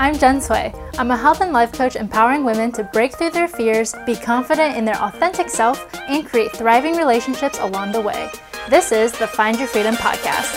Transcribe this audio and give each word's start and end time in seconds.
I'm 0.00 0.16
Jen 0.16 0.40
Sui. 0.40 0.72
I'm 0.96 1.10
a 1.10 1.16
health 1.16 1.40
and 1.40 1.52
life 1.52 1.72
coach 1.72 1.96
empowering 1.96 2.44
women 2.44 2.70
to 2.72 2.84
break 2.84 3.16
through 3.16 3.30
their 3.30 3.48
fears, 3.48 3.96
be 4.06 4.14
confident 4.14 4.76
in 4.76 4.84
their 4.84 4.96
authentic 5.02 5.48
self, 5.48 5.92
and 6.08 6.24
create 6.24 6.52
thriving 6.52 6.96
relationships 6.96 7.58
along 7.58 7.90
the 7.90 8.00
way. 8.00 8.30
This 8.70 8.92
is 8.92 9.10
the 9.18 9.26
Find 9.26 9.58
Your 9.58 9.66
Freedom 9.66 9.96
podcast. 9.96 10.54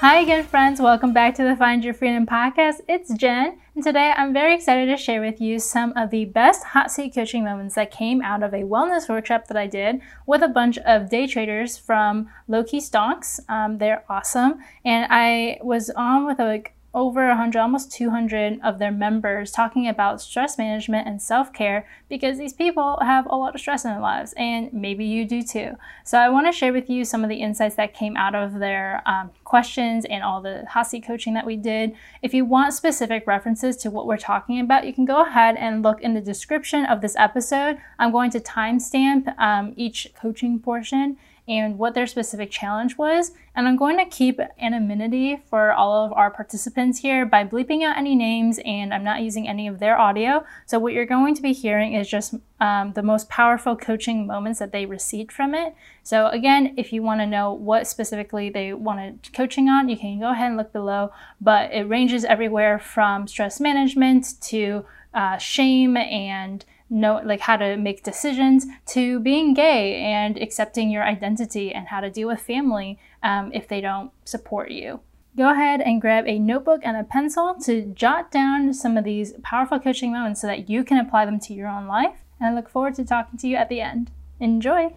Hi 0.00 0.20
again, 0.20 0.44
friends. 0.44 0.80
Welcome 0.80 1.12
back 1.12 1.34
to 1.34 1.44
the 1.44 1.54
Find 1.54 1.84
Your 1.84 1.92
Freedom 1.92 2.24
podcast. 2.24 2.76
It's 2.88 3.12
Jen, 3.12 3.58
and 3.74 3.82
today 3.82 4.12
I'm 4.16 4.34
very 4.34 4.54
excited 4.54 4.86
to 4.86 4.96
share 4.96 5.22
with 5.22 5.40
you 5.40 5.58
some 5.58 5.94
of 5.96 6.10
the 6.10 6.26
best 6.26 6.62
hot 6.64 6.90
seat 6.90 7.14
coaching 7.14 7.44
moments 7.44 7.74
that 7.74 7.90
came 7.90 8.20
out 8.20 8.42
of 8.42 8.52
a 8.52 8.64
wellness 8.64 9.08
workshop 9.08 9.46
that 9.48 9.56
I 9.56 9.66
did 9.66 10.00
with 10.26 10.42
a 10.42 10.48
bunch 10.48 10.76
of 10.78 11.08
day 11.08 11.26
traders 11.26 11.78
from 11.78 12.28
Low-Key 12.48 12.80
Stonks. 12.80 13.40
Um, 13.48 13.78
they're 13.78 14.04
awesome, 14.08 14.58
and 14.84 15.06
I 15.10 15.58
was 15.62 15.88
on 15.90 16.26
with 16.26 16.38
a 16.38 16.64
over 16.94 17.26
100, 17.28 17.58
almost 17.58 17.90
200 17.92 18.60
of 18.62 18.78
their 18.78 18.92
members 18.92 19.50
talking 19.50 19.88
about 19.88 20.20
stress 20.20 20.58
management 20.58 21.08
and 21.08 21.22
self 21.22 21.52
care 21.52 21.86
because 22.08 22.36
these 22.36 22.52
people 22.52 22.98
have 23.00 23.26
a 23.26 23.34
lot 23.34 23.54
of 23.54 23.60
stress 23.60 23.84
in 23.84 23.90
their 23.90 24.00
lives, 24.00 24.34
and 24.36 24.72
maybe 24.72 25.04
you 25.04 25.24
do 25.24 25.42
too. 25.42 25.76
So, 26.04 26.18
I 26.18 26.28
want 26.28 26.46
to 26.46 26.52
share 26.52 26.72
with 26.72 26.90
you 26.90 27.04
some 27.04 27.24
of 27.24 27.30
the 27.30 27.40
insights 27.40 27.76
that 27.76 27.94
came 27.94 28.16
out 28.16 28.34
of 28.34 28.58
their 28.58 29.02
um, 29.06 29.30
questions 29.44 30.04
and 30.04 30.22
all 30.22 30.42
the 30.42 30.66
seat 30.84 31.06
coaching 31.06 31.34
that 31.34 31.46
we 31.46 31.56
did. 31.56 31.94
If 32.20 32.34
you 32.34 32.44
want 32.44 32.74
specific 32.74 33.26
references 33.26 33.76
to 33.78 33.90
what 33.90 34.06
we're 34.06 34.18
talking 34.18 34.60
about, 34.60 34.86
you 34.86 34.92
can 34.92 35.04
go 35.04 35.22
ahead 35.22 35.56
and 35.56 35.82
look 35.82 36.02
in 36.02 36.14
the 36.14 36.20
description 36.20 36.84
of 36.84 37.00
this 37.00 37.16
episode. 37.16 37.78
I'm 37.98 38.12
going 38.12 38.30
to 38.32 38.40
timestamp 38.40 39.38
um, 39.38 39.72
each 39.76 40.12
coaching 40.14 40.58
portion 40.58 41.16
and 41.48 41.76
what 41.76 41.94
their 41.94 42.06
specific 42.06 42.50
challenge 42.50 42.96
was. 42.96 43.32
And 43.54 43.66
I'm 43.66 43.76
going 43.76 43.98
to 43.98 44.06
keep 44.06 44.40
anonymity 44.60 45.42
for 45.50 45.72
all 45.72 46.04
of 46.04 46.12
our 46.12 46.30
participants 46.30 47.00
here 47.00 47.26
by 47.26 47.44
bleeping 47.44 47.82
out 47.82 47.98
any 47.98 48.14
names 48.14 48.60
and 48.64 48.94
I'm 48.94 49.04
not 49.04 49.22
using 49.22 49.48
any 49.48 49.66
of 49.66 49.78
their 49.78 49.98
audio. 49.98 50.44
So, 50.66 50.78
what 50.78 50.92
you're 50.92 51.04
going 51.04 51.34
to 51.34 51.42
be 51.42 51.52
hearing 51.52 51.94
is 51.94 52.08
just 52.08 52.34
um, 52.60 52.92
the 52.92 53.02
most 53.02 53.28
powerful 53.28 53.76
coaching 53.76 54.26
moments 54.26 54.60
that 54.60 54.72
they 54.72 54.86
received 54.86 55.32
from 55.32 55.54
it. 55.54 55.74
So, 56.02 56.28
again, 56.28 56.74
if 56.76 56.92
you 56.92 57.02
want 57.02 57.20
to 57.20 57.26
know 57.26 57.52
what 57.52 57.86
specifically 57.86 58.48
they 58.48 58.72
wanted 58.72 59.32
coaching 59.34 59.68
on, 59.68 59.88
you 59.88 59.96
can 59.96 60.20
go 60.20 60.30
ahead 60.30 60.48
and 60.48 60.56
look 60.56 60.72
below. 60.72 61.12
But 61.40 61.72
it 61.72 61.88
ranges 61.88 62.24
everywhere 62.24 62.78
from 62.78 63.26
stress 63.26 63.60
management 63.60 64.40
to 64.42 64.84
uh, 65.12 65.36
shame 65.38 65.96
and 65.96 66.64
know 66.92 67.20
like 67.24 67.40
how 67.40 67.56
to 67.56 67.76
make 67.76 68.02
decisions 68.02 68.66
to 68.86 69.18
being 69.20 69.54
gay 69.54 69.96
and 69.96 70.36
accepting 70.38 70.90
your 70.90 71.02
identity 71.02 71.72
and 71.72 71.88
how 71.88 72.00
to 72.00 72.10
deal 72.10 72.28
with 72.28 72.40
family 72.40 72.98
um, 73.22 73.50
if 73.54 73.66
they 73.66 73.80
don't 73.80 74.10
support 74.24 74.70
you 74.70 75.00
go 75.36 75.50
ahead 75.50 75.80
and 75.80 76.00
grab 76.00 76.26
a 76.26 76.38
notebook 76.38 76.80
and 76.84 76.96
a 76.96 77.04
pencil 77.04 77.54
to 77.54 77.82
jot 77.94 78.30
down 78.30 78.74
some 78.74 78.96
of 78.96 79.04
these 79.04 79.32
powerful 79.42 79.80
coaching 79.80 80.12
moments 80.12 80.40
so 80.40 80.46
that 80.46 80.68
you 80.68 80.84
can 80.84 80.98
apply 80.98 81.24
them 81.24 81.40
to 81.40 81.54
your 81.54 81.68
own 81.68 81.86
life 81.86 82.18
and 82.38 82.48
i 82.48 82.54
look 82.54 82.68
forward 82.68 82.94
to 82.94 83.04
talking 83.04 83.38
to 83.38 83.48
you 83.48 83.56
at 83.56 83.68
the 83.68 83.80
end 83.80 84.10
enjoy 84.38 84.92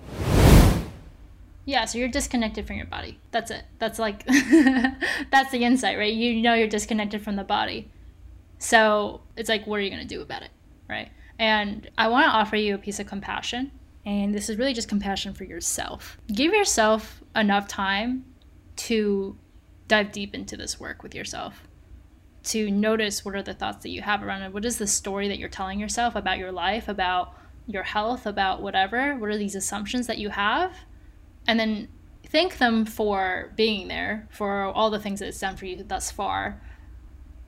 yeah, 1.67 1.85
so 1.85 1.97
you're 1.97 2.09
disconnected 2.09 2.67
from 2.67 2.75
your 2.77 2.85
body. 2.85 3.19
That's 3.31 3.49
it. 3.49 3.63
That's 3.79 3.97
like 3.97 4.23
that's 5.31 5.51
the 5.51 5.63
insight, 5.63 5.97
right? 5.97 6.13
You 6.13 6.39
know 6.41 6.53
you're 6.53 6.67
disconnected 6.67 7.23
from 7.23 7.37
the 7.37 7.43
body. 7.43 7.89
So 8.59 9.21
it's 9.35 9.49
like, 9.49 9.65
what 9.65 9.77
are 9.77 9.81
you 9.81 9.89
gonna 9.89 10.05
do 10.05 10.21
about 10.21 10.43
it, 10.43 10.51
right? 10.89 11.11
And 11.39 11.89
I 11.97 12.07
want 12.07 12.25
to 12.25 12.31
offer 12.31 12.55
you 12.55 12.75
a 12.75 12.77
piece 12.77 12.99
of 12.99 13.07
compassion. 13.07 13.71
And 14.05 14.33
this 14.33 14.49
is 14.49 14.57
really 14.57 14.73
just 14.73 14.87
compassion 14.87 15.33
for 15.33 15.43
yourself. 15.43 16.17
Give 16.27 16.53
yourself 16.53 17.23
enough 17.35 17.67
time 17.67 18.25
to 18.77 19.37
dive 19.87 20.11
deep 20.11 20.35
into 20.35 20.57
this 20.57 20.79
work 20.79 21.03
with 21.03 21.15
yourself, 21.15 21.67
to 22.43 22.69
notice 22.69 23.25
what 23.25 23.35
are 23.35 23.41
the 23.41 23.53
thoughts 23.53 23.83
that 23.83 23.89
you 23.89 24.01
have 24.01 24.23
around 24.23 24.43
it. 24.43 24.53
What 24.53 24.65
is 24.65 24.77
the 24.77 24.87
story 24.87 25.27
that 25.27 25.39
you're 25.39 25.49
telling 25.49 25.79
yourself 25.79 26.15
about 26.15 26.37
your 26.37 26.51
life, 26.51 26.87
about 26.87 27.33
your 27.67 27.83
health, 27.83 28.25
about 28.25 28.61
whatever? 28.61 29.15
What 29.15 29.29
are 29.29 29.37
these 29.37 29.55
assumptions 29.55 30.07
that 30.07 30.19
you 30.19 30.29
have? 30.29 30.73
And 31.47 31.59
then 31.59 31.87
thank 32.27 32.57
them 32.57 32.85
for 32.85 33.53
being 33.55 33.87
there, 33.87 34.27
for 34.31 34.65
all 34.65 34.89
the 34.89 34.99
things 34.99 35.19
that 35.19 35.27
it's 35.27 35.39
done 35.39 35.55
for 35.55 35.65
you 35.65 35.83
thus 35.83 36.11
far. 36.11 36.61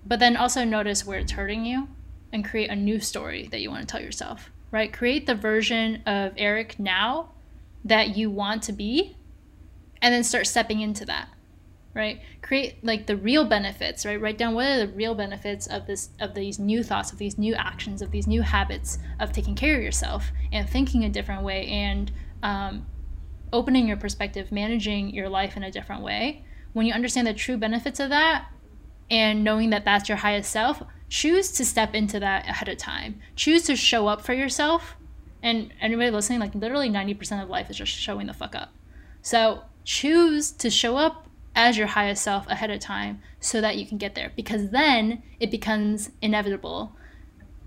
But 0.05 0.19
then 0.19 0.37
also 0.37 0.63
notice 0.63 1.05
where 1.05 1.19
it's 1.19 1.33
hurting 1.33 1.65
you 1.65 1.89
and 2.31 2.45
create 2.45 2.69
a 2.69 2.75
new 2.75 2.99
story 2.99 3.47
that 3.51 3.61
you 3.61 3.69
want 3.69 3.81
to 3.81 3.91
tell 3.91 4.01
yourself, 4.01 4.49
right? 4.71 4.91
Create 4.91 5.25
the 5.25 5.35
version 5.35 6.01
of 6.05 6.33
Eric 6.37 6.79
now 6.79 7.31
that 7.85 8.17
you 8.17 8.29
want 8.29 8.63
to 8.63 8.73
be 8.73 9.15
and 10.01 10.13
then 10.13 10.23
start 10.23 10.47
stepping 10.47 10.81
into 10.81 11.05
that 11.05 11.29
right? 11.97 12.21
Create 12.43 12.83
like 12.85 13.07
the 13.07 13.17
real 13.17 13.43
benefits 13.43 14.05
right? 14.05 14.21
Write 14.21 14.37
down 14.37 14.53
what 14.53 14.67
are 14.67 14.85
the 14.85 14.93
real 14.93 15.15
benefits 15.15 15.65
of 15.65 15.87
this 15.87 16.09
of 16.19 16.35
these 16.35 16.59
new 16.59 16.83
thoughts 16.83 17.11
of 17.11 17.17
these 17.17 17.39
new 17.39 17.55
actions 17.55 18.03
of 18.03 18.11
these 18.11 18.27
new 18.27 18.43
habits 18.43 18.99
of 19.19 19.31
taking 19.31 19.55
care 19.55 19.75
of 19.77 19.83
yourself 19.83 20.31
and 20.53 20.69
thinking 20.69 21.03
a 21.03 21.09
different 21.09 21.43
way 21.43 21.65
and 21.65 22.11
um, 22.43 22.85
opening 23.51 23.87
your 23.87 23.97
perspective 23.97 24.51
managing 24.51 25.09
your 25.09 25.27
life 25.27 25.57
in 25.57 25.63
a 25.63 25.71
different 25.71 26.03
way. 26.03 26.45
When 26.73 26.85
you 26.85 26.93
understand 26.93 27.25
the 27.25 27.33
true 27.33 27.57
benefits 27.57 27.99
of 27.99 28.09
that 28.09 28.47
and 29.09 29.43
knowing 29.43 29.71
that 29.71 29.83
that's 29.83 30.07
your 30.07 30.19
highest 30.19 30.51
self 30.51 30.83
choose 31.09 31.51
to 31.51 31.65
step 31.65 31.93
into 31.93 32.19
that 32.19 32.47
ahead 32.47 32.69
of 32.69 32.77
time. 32.77 33.19
Choose 33.35 33.63
to 33.63 33.75
show 33.75 34.07
up 34.07 34.21
for 34.21 34.33
yourself. 34.33 34.95
And 35.41 35.71
anybody 35.79 36.11
listening, 36.11 36.39
like 36.39 36.55
literally 36.55 36.89
90% 36.89 37.41
of 37.41 37.49
life 37.49 37.69
is 37.69 37.77
just 37.77 37.91
showing 37.91 38.27
the 38.27 38.33
fuck 38.33 38.55
up. 38.55 38.73
So 39.21 39.61
choose 39.83 40.51
to 40.51 40.69
show 40.69 40.97
up 40.97 41.27
as 41.55 41.77
your 41.77 41.87
highest 41.87 42.23
self 42.23 42.47
ahead 42.47 42.69
of 42.69 42.79
time 42.79 43.21
so 43.39 43.61
that 43.61 43.77
you 43.77 43.85
can 43.85 43.97
get 43.97 44.15
there 44.15 44.31
because 44.35 44.69
then 44.69 45.23
it 45.39 45.49
becomes 45.49 46.11
inevitable. 46.21 46.93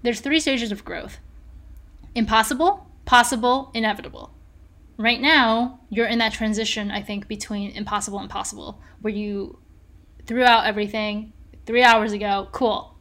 There's 0.03 0.21
three 0.21 0.41
stages 0.41 0.73
of 0.73 0.85
growth 0.85 1.19
impossible, 2.15 2.87
possible, 3.05 3.71
inevitable. 3.73 4.33
Right 4.97 5.21
now, 5.21 5.81
you're 5.89 6.07
in 6.07 6.19
that 6.19 6.33
transition, 6.33 6.91
I 6.91 7.03
think, 7.03 7.27
between 7.27 7.71
impossible 7.71 8.19
and 8.19 8.29
possible, 8.29 8.81
where 9.01 9.15
you 9.15 9.59
threw 10.27 10.45
out 10.45 10.67
everything 10.67 11.33
three 11.65 11.83
hours 11.83 12.13
ago. 12.13 12.49
Cool 12.53 12.95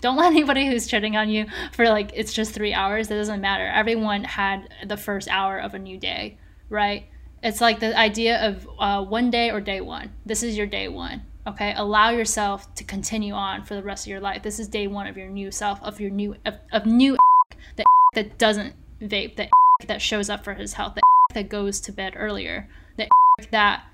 don't 0.00 0.16
let 0.16 0.32
anybody 0.32 0.66
who's 0.66 0.86
cheating 0.86 1.16
on 1.16 1.28
you 1.28 1.46
for 1.72 1.86
like 1.86 2.12
it's 2.14 2.32
just 2.32 2.52
three 2.52 2.72
hours. 2.72 3.08
That 3.08 3.16
doesn't 3.16 3.40
matter. 3.40 3.66
Everyone 3.66 4.24
had 4.24 4.68
the 4.86 4.96
first 4.96 5.28
hour 5.28 5.58
of 5.58 5.74
a 5.74 5.78
new 5.78 5.98
day, 5.98 6.38
right? 6.68 7.06
It's 7.42 7.60
like 7.60 7.80
the 7.80 7.96
idea 7.96 8.40
of 8.46 8.68
uh, 8.78 9.04
one 9.04 9.30
day 9.30 9.50
or 9.50 9.60
day 9.60 9.80
one. 9.80 10.12
This 10.26 10.42
is 10.42 10.56
your 10.56 10.66
day 10.66 10.88
one. 10.88 11.22
Okay, 11.46 11.72
allow 11.76 12.10
yourself 12.10 12.74
to 12.74 12.84
continue 12.84 13.32
on 13.32 13.64
for 13.64 13.74
the 13.74 13.82
rest 13.82 14.06
of 14.06 14.10
your 14.10 14.20
life. 14.20 14.42
This 14.42 14.58
is 14.58 14.68
day 14.68 14.86
one 14.86 15.06
of 15.06 15.16
your 15.16 15.28
new 15.28 15.50
self, 15.50 15.82
of 15.82 16.00
your 16.00 16.10
new 16.10 16.36
of, 16.44 16.54
of 16.72 16.86
new 16.86 17.16
that 17.76 17.86
that 18.14 18.38
doesn't 18.38 18.74
vape, 19.00 19.36
that 19.36 19.50
that 19.86 20.02
shows 20.02 20.30
up 20.30 20.44
for 20.44 20.54
his 20.54 20.74
health, 20.74 20.94
that 20.94 21.02
that 21.34 21.48
goes 21.48 21.80
to 21.80 21.92
bed 21.92 22.14
earlier, 22.16 22.68
that 22.96 23.08
that 23.50 23.84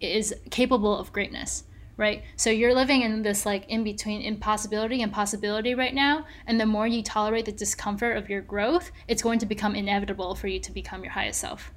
is 0.00 0.34
capable 0.50 0.96
of 0.96 1.12
greatness 1.12 1.64
right? 1.96 2.22
So 2.36 2.50
you're 2.50 2.74
living 2.74 3.02
in 3.02 3.22
this 3.22 3.46
like 3.46 3.68
in 3.68 3.84
between 3.84 4.22
impossibility 4.22 5.02
and 5.02 5.12
possibility 5.12 5.74
right 5.74 5.94
now. 5.94 6.26
And 6.46 6.60
the 6.60 6.66
more 6.66 6.86
you 6.86 7.02
tolerate 7.02 7.44
the 7.44 7.52
discomfort 7.52 8.16
of 8.16 8.28
your 8.28 8.40
growth, 8.40 8.90
it's 9.08 9.22
going 9.22 9.38
to 9.40 9.46
become 9.46 9.74
inevitable 9.74 10.34
for 10.34 10.48
you 10.48 10.58
to 10.60 10.72
become 10.72 11.02
your 11.02 11.12
highest 11.12 11.40
self. 11.40 11.72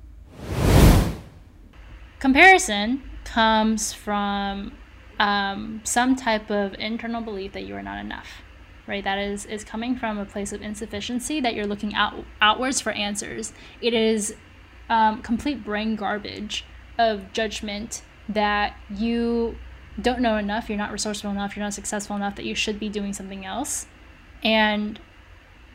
Comparison 2.20 3.04
comes 3.26 3.94
from 3.94 4.72
um, 5.20 5.82
some 5.84 6.16
type 6.16 6.50
of 6.50 6.74
internal 6.76 7.22
belief 7.22 7.54
that 7.54 7.66
you 7.66 7.76
are 7.76 7.84
not 7.84 8.00
enough, 8.00 8.42
right? 8.88 9.04
That 9.04 9.20
is 9.20 9.46
is 9.46 9.64
coming 9.64 9.96
from 9.96 10.18
a 10.18 10.26
place 10.26 10.52
of 10.52 10.62
insufficiency 10.62 11.40
that 11.42 11.54
you're 11.54 11.68
looking 11.68 11.94
out 11.94 12.26
outwards 12.42 12.82
for 12.82 12.92
answers. 12.92 13.54
It 13.82 13.94
is 13.94 14.36
um, 14.90 15.22
complete 15.22 15.64
brain 15.64 15.96
garbage 15.96 16.66
of 16.98 17.32
judgment 17.34 18.02
that 18.30 18.76
you 18.90 19.58
don't 20.00 20.20
know 20.20 20.38
enough, 20.38 20.70
you're 20.70 20.78
not 20.78 20.92
resourceful 20.92 21.32
enough, 21.32 21.56
you're 21.56 21.66
not 21.66 21.74
successful 21.74 22.16
enough 22.16 22.36
that 22.36 22.46
you 22.46 22.56
should 22.56 22.80
be 22.80 22.90
doing 22.90 23.14
something 23.14 23.46
else. 23.46 23.88
And 24.44 25.00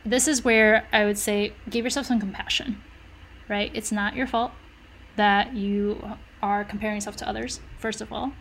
this 0.04 0.28
is 0.28 0.44
where 0.44 0.86
I 0.92 1.04
would 1.04 1.18
say 1.18 1.54
give 1.68 1.84
yourself 1.84 2.06
some 2.06 2.20
compassion, 2.20 2.80
right? 3.48 3.70
It's 3.74 3.92
not 3.92 4.14
your 4.14 4.26
fault 4.26 4.52
that 5.16 5.54
you 5.54 6.16
are 6.42 6.64
comparing 6.64 6.96
yourself 6.96 7.16
to 7.16 7.28
others, 7.28 7.60
first 7.78 8.00
of 8.00 8.12
all, 8.12 8.32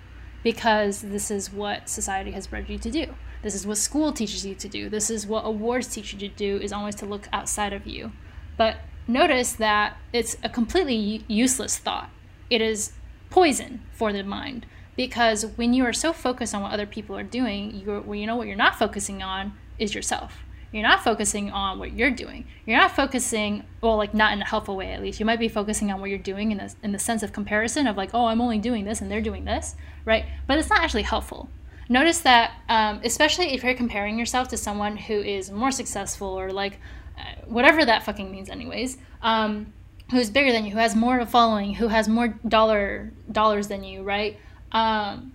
because 0.43 1.01
this 1.01 1.29
is 1.29 1.51
what 1.51 1.89
society 1.89 2.31
has 2.31 2.47
bred 2.47 2.69
you 2.69 2.77
to 2.79 2.91
do. 2.91 3.13
This 3.41 3.55
is 3.55 3.65
what 3.65 3.77
school 3.77 4.13
teaches 4.13 4.45
you 4.45 4.55
to 4.55 4.67
do. 4.67 4.89
This 4.89 5.09
is 5.09 5.25
what 5.25 5.45
awards 5.45 5.87
teach 5.87 6.13
you 6.13 6.19
to 6.19 6.27
do 6.27 6.57
is 6.57 6.71
always 6.71 6.95
to 6.95 7.05
look 7.05 7.27
outside 7.33 7.73
of 7.73 7.87
you. 7.87 8.11
But 8.55 8.77
notice 9.07 9.53
that 9.53 9.97
it's 10.13 10.37
a 10.43 10.49
completely 10.49 11.23
useless 11.27 11.77
thought. 11.77 12.09
It 12.49 12.61
is 12.61 12.93
poison 13.29 13.81
for 13.93 14.13
the 14.13 14.23
mind 14.23 14.65
because 14.95 15.45
when 15.55 15.73
you 15.73 15.85
are 15.85 15.93
so 15.93 16.13
focused 16.13 16.53
on 16.53 16.61
what 16.61 16.71
other 16.71 16.85
people 16.85 17.15
are 17.15 17.23
doing 17.23 17.73
you 17.75 18.13
you 18.13 18.25
know 18.25 18.35
what 18.35 18.47
you're 18.47 18.55
not 18.55 18.77
focusing 18.77 19.21
on 19.23 19.53
is 19.77 19.95
yourself 19.95 20.43
You're 20.71 20.83
not 20.83 21.03
focusing 21.03 21.51
on 21.51 21.79
what 21.79 21.93
you're 21.93 22.11
doing. 22.11 22.45
You're 22.65 22.77
not 22.77 22.95
focusing, 22.95 23.65
well, 23.81 23.97
like 23.97 24.13
not 24.13 24.31
in 24.31 24.41
a 24.41 24.45
helpful 24.45 24.77
way 24.77 24.93
at 24.93 25.01
least. 25.01 25.19
You 25.19 25.25
might 25.25 25.39
be 25.39 25.49
focusing 25.49 25.91
on 25.91 25.99
what 25.99 26.09
you're 26.09 26.19
doing 26.19 26.51
in 26.51 26.59
the, 26.59 26.73
in 26.81 26.93
the 26.93 26.99
sense 26.99 27.23
of 27.23 27.33
comparison 27.33 27.87
of 27.87 27.97
like, 27.97 28.11
oh, 28.13 28.27
I'm 28.27 28.39
only 28.39 28.57
doing 28.57 28.85
this 28.85 29.01
and 29.01 29.11
they're 29.11 29.21
doing 29.21 29.43
this, 29.43 29.75
right? 30.05 30.25
But 30.47 30.59
it's 30.59 30.69
not 30.69 30.81
actually 30.81 31.03
helpful. 31.03 31.49
Notice 31.89 32.19
that, 32.19 32.53
um, 32.69 33.01
especially 33.03 33.53
if 33.53 33.63
you're 33.65 33.73
comparing 33.73 34.17
yourself 34.17 34.47
to 34.49 34.57
someone 34.57 34.95
who 34.95 35.15
is 35.15 35.51
more 35.51 35.71
successful 35.71 36.29
or 36.29 36.51
like 36.51 36.79
uh, 37.17 37.41
whatever 37.47 37.83
that 37.83 38.03
fucking 38.03 38.31
means, 38.31 38.49
anyways. 38.49 38.97
Um, 39.21 39.73
who's 40.09 40.29
bigger 40.29 40.53
than 40.53 40.63
you, 40.63 40.71
who 40.71 40.77
has 40.77 40.95
more 40.95 41.19
of 41.19 41.27
a 41.27 41.31
following, 41.31 41.73
who 41.73 41.89
has 41.89 42.07
more 42.07 42.29
dollar 42.47 43.11
dollars 43.29 43.67
than 43.67 43.83
you, 43.83 44.03
right? 44.03 44.37
Um, 44.71 45.33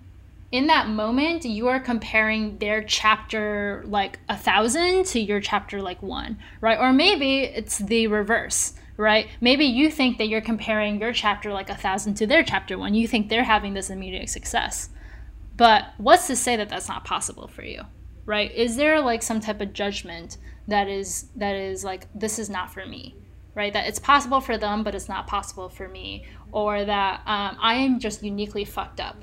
in 0.51 0.67
that 0.67 0.87
moment, 0.87 1.43
you 1.43 1.67
are 1.67 1.79
comparing 1.79 2.57
their 2.59 2.81
chapter 2.81 3.83
like 3.85 4.19
a 4.29 4.37
thousand 4.37 5.05
to 5.07 5.19
your 5.19 5.41
chapter 5.41 5.81
like 5.81 6.01
one, 6.01 6.37
right? 6.61 6.79
Or 6.79 6.93
maybe 6.93 7.41
it's 7.43 7.79
the 7.79 8.07
reverse, 8.07 8.73
right? 8.95 9.27
Maybe 9.41 9.65
you 9.65 9.91
think 9.91 10.17
that 10.17 10.29
you're 10.29 10.41
comparing 10.41 11.01
your 11.01 11.11
chapter 11.11 11.51
like 11.51 11.69
a 11.69 11.75
thousand 11.75 12.15
to 12.15 12.27
their 12.27 12.43
chapter 12.43 12.77
one. 12.77 12.95
You 12.95 13.07
think 13.07 13.27
they're 13.27 13.43
having 13.43 13.73
this 13.73 13.89
immediate 13.89 14.29
success. 14.29 14.89
But 15.57 15.87
what's 15.97 16.27
to 16.27 16.35
say 16.35 16.55
that 16.55 16.69
that's 16.69 16.87
not 16.87 17.03
possible 17.03 17.47
for 17.47 17.63
you, 17.63 17.81
right? 18.25 18.51
Is 18.53 18.77
there 18.77 19.01
like 19.01 19.23
some 19.23 19.41
type 19.41 19.59
of 19.59 19.73
judgment 19.73 20.37
that 20.67 20.87
is 20.87 21.27
that 21.35 21.55
is 21.55 21.83
like 21.83 22.07
this 22.15 22.39
is 22.39 22.49
not 22.49 22.71
for 22.71 22.85
me, 22.85 23.15
right? 23.53 23.73
That 23.73 23.87
it's 23.87 23.99
possible 23.99 24.39
for 24.39 24.57
them, 24.57 24.83
but 24.83 24.95
it's 24.95 25.09
not 25.09 25.27
possible 25.27 25.67
for 25.67 25.89
me, 25.89 26.25
or 26.53 26.85
that 26.85 27.21
um, 27.25 27.57
I 27.59 27.73
am 27.73 27.99
just 27.99 28.23
uniquely 28.23 28.63
fucked 28.63 29.01
up 29.01 29.17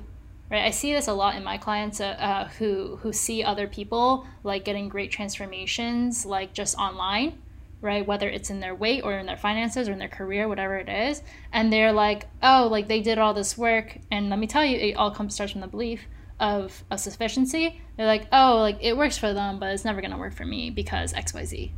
right 0.49 0.65
i 0.65 0.69
see 0.69 0.93
this 0.93 1.07
a 1.07 1.13
lot 1.13 1.35
in 1.35 1.43
my 1.43 1.57
clients 1.57 1.99
uh, 1.99 2.05
uh, 2.19 2.47
who 2.59 2.97
who 2.97 3.11
see 3.11 3.43
other 3.43 3.67
people 3.67 4.25
like 4.43 4.63
getting 4.65 4.89
great 4.89 5.11
transformations 5.11 6.25
like 6.25 6.53
just 6.53 6.77
online 6.77 7.37
right? 7.85 8.05
Whether 8.05 8.27
it's 8.27 8.49
in 8.49 8.59
their 8.59 8.73
weight 8.73 9.03
or 9.03 9.13
in 9.13 9.27
their 9.27 9.37
finances 9.37 9.87
or 9.87 9.91
in 9.93 9.99
their 9.99 10.09
career 10.09 10.47
whatever 10.47 10.75
it 10.75 10.89
is 10.89 11.21
and 11.53 11.71
they're 11.71 11.93
like 11.93 12.27
oh 12.41 12.67
like 12.69 12.87
they 12.87 13.01
did 13.01 13.17
all 13.17 13.33
this 13.33 13.57
work 13.57 13.97
and 14.11 14.29
let 14.29 14.39
me 14.39 14.47
tell 14.47 14.65
you 14.65 14.77
it 14.77 14.95
all 14.95 15.11
comes 15.11 15.35
starts 15.35 15.51
from 15.51 15.61
the 15.61 15.67
belief 15.67 16.01
of 16.39 16.83
a 16.91 16.97
sufficiency. 16.97 17.81
They're 17.95 18.07
like 18.07 18.27
oh 18.31 18.57
like 18.57 18.79
it 18.81 18.97
works 18.97 19.17
for 19.17 19.33
them 19.33 19.59
but 19.59 19.69
it's 19.69 19.85
never 19.85 20.01
going 20.01 20.11
to 20.11 20.17
work 20.17 20.33
for 20.33 20.45
me 20.45 20.69
because 20.69 21.13
xyz 21.13 21.71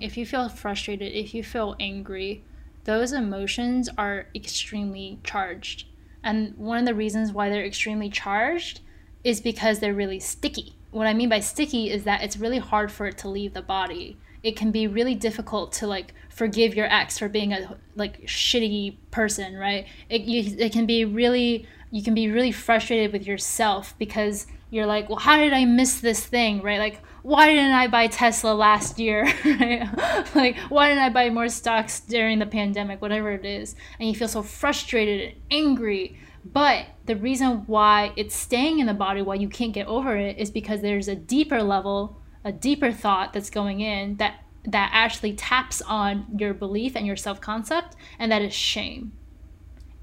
if 0.00 0.16
you 0.16 0.24
feel 0.24 0.48
frustrated 0.48 1.12
if 1.12 1.34
you 1.34 1.42
feel 1.42 1.74
angry 1.80 2.44
those 2.84 3.12
emotions 3.12 3.88
are 3.98 4.26
extremely 4.34 5.18
charged 5.24 5.86
and 6.22 6.56
one 6.56 6.78
of 6.78 6.86
the 6.86 6.94
reasons 6.94 7.32
why 7.32 7.48
they're 7.48 7.64
extremely 7.64 8.10
charged 8.10 8.80
is 9.24 9.40
because 9.40 9.78
they're 9.78 9.94
really 9.94 10.20
sticky. 10.20 10.74
What 10.90 11.06
I 11.06 11.14
mean 11.14 11.28
by 11.28 11.40
sticky 11.40 11.90
is 11.90 12.04
that 12.04 12.22
it's 12.22 12.36
really 12.36 12.58
hard 12.58 12.90
for 12.90 13.06
it 13.06 13.18
to 13.18 13.28
leave 13.28 13.54
the 13.54 13.62
body. 13.62 14.16
It 14.42 14.56
can 14.56 14.70
be 14.70 14.86
really 14.86 15.14
difficult 15.14 15.72
to 15.74 15.86
like 15.86 16.14
forgive 16.28 16.74
your 16.74 16.86
ex 16.86 17.18
for 17.18 17.28
being 17.28 17.52
a 17.52 17.76
like 17.94 18.22
shitty 18.22 18.96
person, 19.10 19.56
right? 19.56 19.86
It 20.08 20.22
you, 20.22 20.56
it 20.58 20.72
can 20.72 20.86
be 20.86 21.04
really 21.04 21.66
you 21.90 22.02
can 22.02 22.14
be 22.14 22.30
really 22.30 22.52
frustrated 22.52 23.12
with 23.12 23.26
yourself 23.26 23.94
because 23.98 24.46
you're 24.70 24.86
like, 24.86 25.08
well, 25.08 25.18
how 25.18 25.36
did 25.36 25.52
I 25.52 25.64
miss 25.64 26.00
this 26.00 26.24
thing, 26.24 26.62
right? 26.62 26.78
Like, 26.78 27.02
why 27.22 27.48
didn't 27.48 27.72
I 27.72 27.88
buy 27.88 28.06
Tesla 28.06 28.54
last 28.54 28.98
year? 28.98 29.24
right? 29.44 30.34
like, 30.34 30.56
why 30.68 30.88
didn't 30.88 31.02
I 31.02 31.10
buy 31.10 31.28
more 31.30 31.48
stocks 31.48 32.00
during 32.00 32.38
the 32.38 32.46
pandemic, 32.46 33.02
whatever 33.02 33.32
it 33.32 33.44
is? 33.44 33.74
And 33.98 34.08
you 34.08 34.14
feel 34.14 34.28
so 34.28 34.42
frustrated 34.42 35.32
and 35.32 35.40
angry. 35.50 36.18
But 36.44 36.86
the 37.06 37.16
reason 37.16 37.64
why 37.66 38.12
it's 38.16 38.34
staying 38.34 38.78
in 38.78 38.86
the 38.86 38.94
body, 38.94 39.22
why 39.22 39.34
you 39.34 39.48
can't 39.48 39.72
get 39.72 39.86
over 39.86 40.16
it, 40.16 40.38
is 40.38 40.50
because 40.50 40.80
there's 40.80 41.08
a 41.08 41.16
deeper 41.16 41.62
level, 41.62 42.20
a 42.44 42.52
deeper 42.52 42.92
thought 42.92 43.32
that's 43.32 43.50
going 43.50 43.80
in 43.80 44.16
that 44.16 44.44
that 44.64 44.90
actually 44.92 45.32
taps 45.32 45.80
on 45.80 46.26
your 46.36 46.52
belief 46.52 46.94
and 46.94 47.06
your 47.06 47.16
self-concept, 47.16 47.96
and 48.18 48.30
that 48.30 48.42
is 48.42 48.52
shame. 48.52 49.10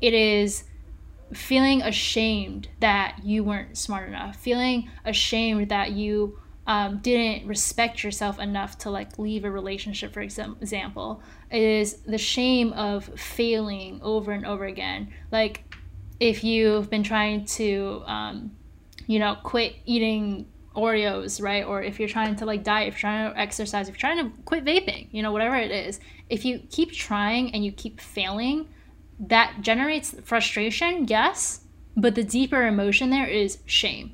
It 0.01 0.15
is 0.15 0.63
feeling 1.33 1.81
ashamed 1.81 2.69
that 2.79 3.19
you 3.23 3.43
weren't 3.43 3.77
smart 3.77 4.07
enough, 4.07 4.35
feeling 4.37 4.89
ashamed 5.05 5.69
that 5.69 5.91
you 5.91 6.39
um, 6.67 6.99
didn't 6.99 7.47
respect 7.47 8.03
yourself 8.03 8.39
enough 8.39 8.77
to 8.79 8.89
like 8.89 9.17
leave 9.17 9.45
a 9.45 9.51
relationship, 9.51 10.13
for 10.13 10.21
example, 10.21 11.21
is 11.49 12.01
the 12.01 12.17
shame 12.17 12.73
of 12.73 13.05
failing 13.19 13.99
over 14.01 14.31
and 14.31 14.45
over 14.45 14.65
again. 14.65 15.13
Like 15.31 15.63
if 16.19 16.43
you've 16.43 16.89
been 16.89 17.03
trying 17.03 17.45
to, 17.45 18.03
um, 18.05 18.51
you 19.07 19.19
know, 19.19 19.37
quit 19.43 19.75
eating 19.85 20.47
Oreos, 20.75 21.41
right? 21.41 21.65
Or 21.65 21.81
if 21.81 21.99
you're 21.99 22.09
trying 22.09 22.35
to 22.35 22.45
like 22.45 22.63
diet, 22.63 22.89
if 22.89 22.95
you're 22.95 23.11
trying 23.11 23.33
to 23.33 23.39
exercise, 23.39 23.87
if 23.87 23.95
you're 23.95 23.99
trying 23.99 24.29
to 24.29 24.37
quit 24.43 24.65
vaping, 24.65 25.07
you 25.11 25.23
know, 25.23 25.31
whatever 25.31 25.55
it 25.55 25.71
is, 25.71 25.99
if 26.29 26.43
you 26.43 26.59
keep 26.69 26.91
trying 26.91 27.53
and 27.53 27.63
you 27.63 27.71
keep 27.71 28.01
failing, 28.01 28.67
that 29.19 29.57
generates 29.61 30.15
frustration, 30.23 31.07
yes, 31.07 31.61
but 31.95 32.15
the 32.15 32.23
deeper 32.23 32.65
emotion 32.65 33.09
there 33.09 33.27
is 33.27 33.59
shame. 33.65 34.13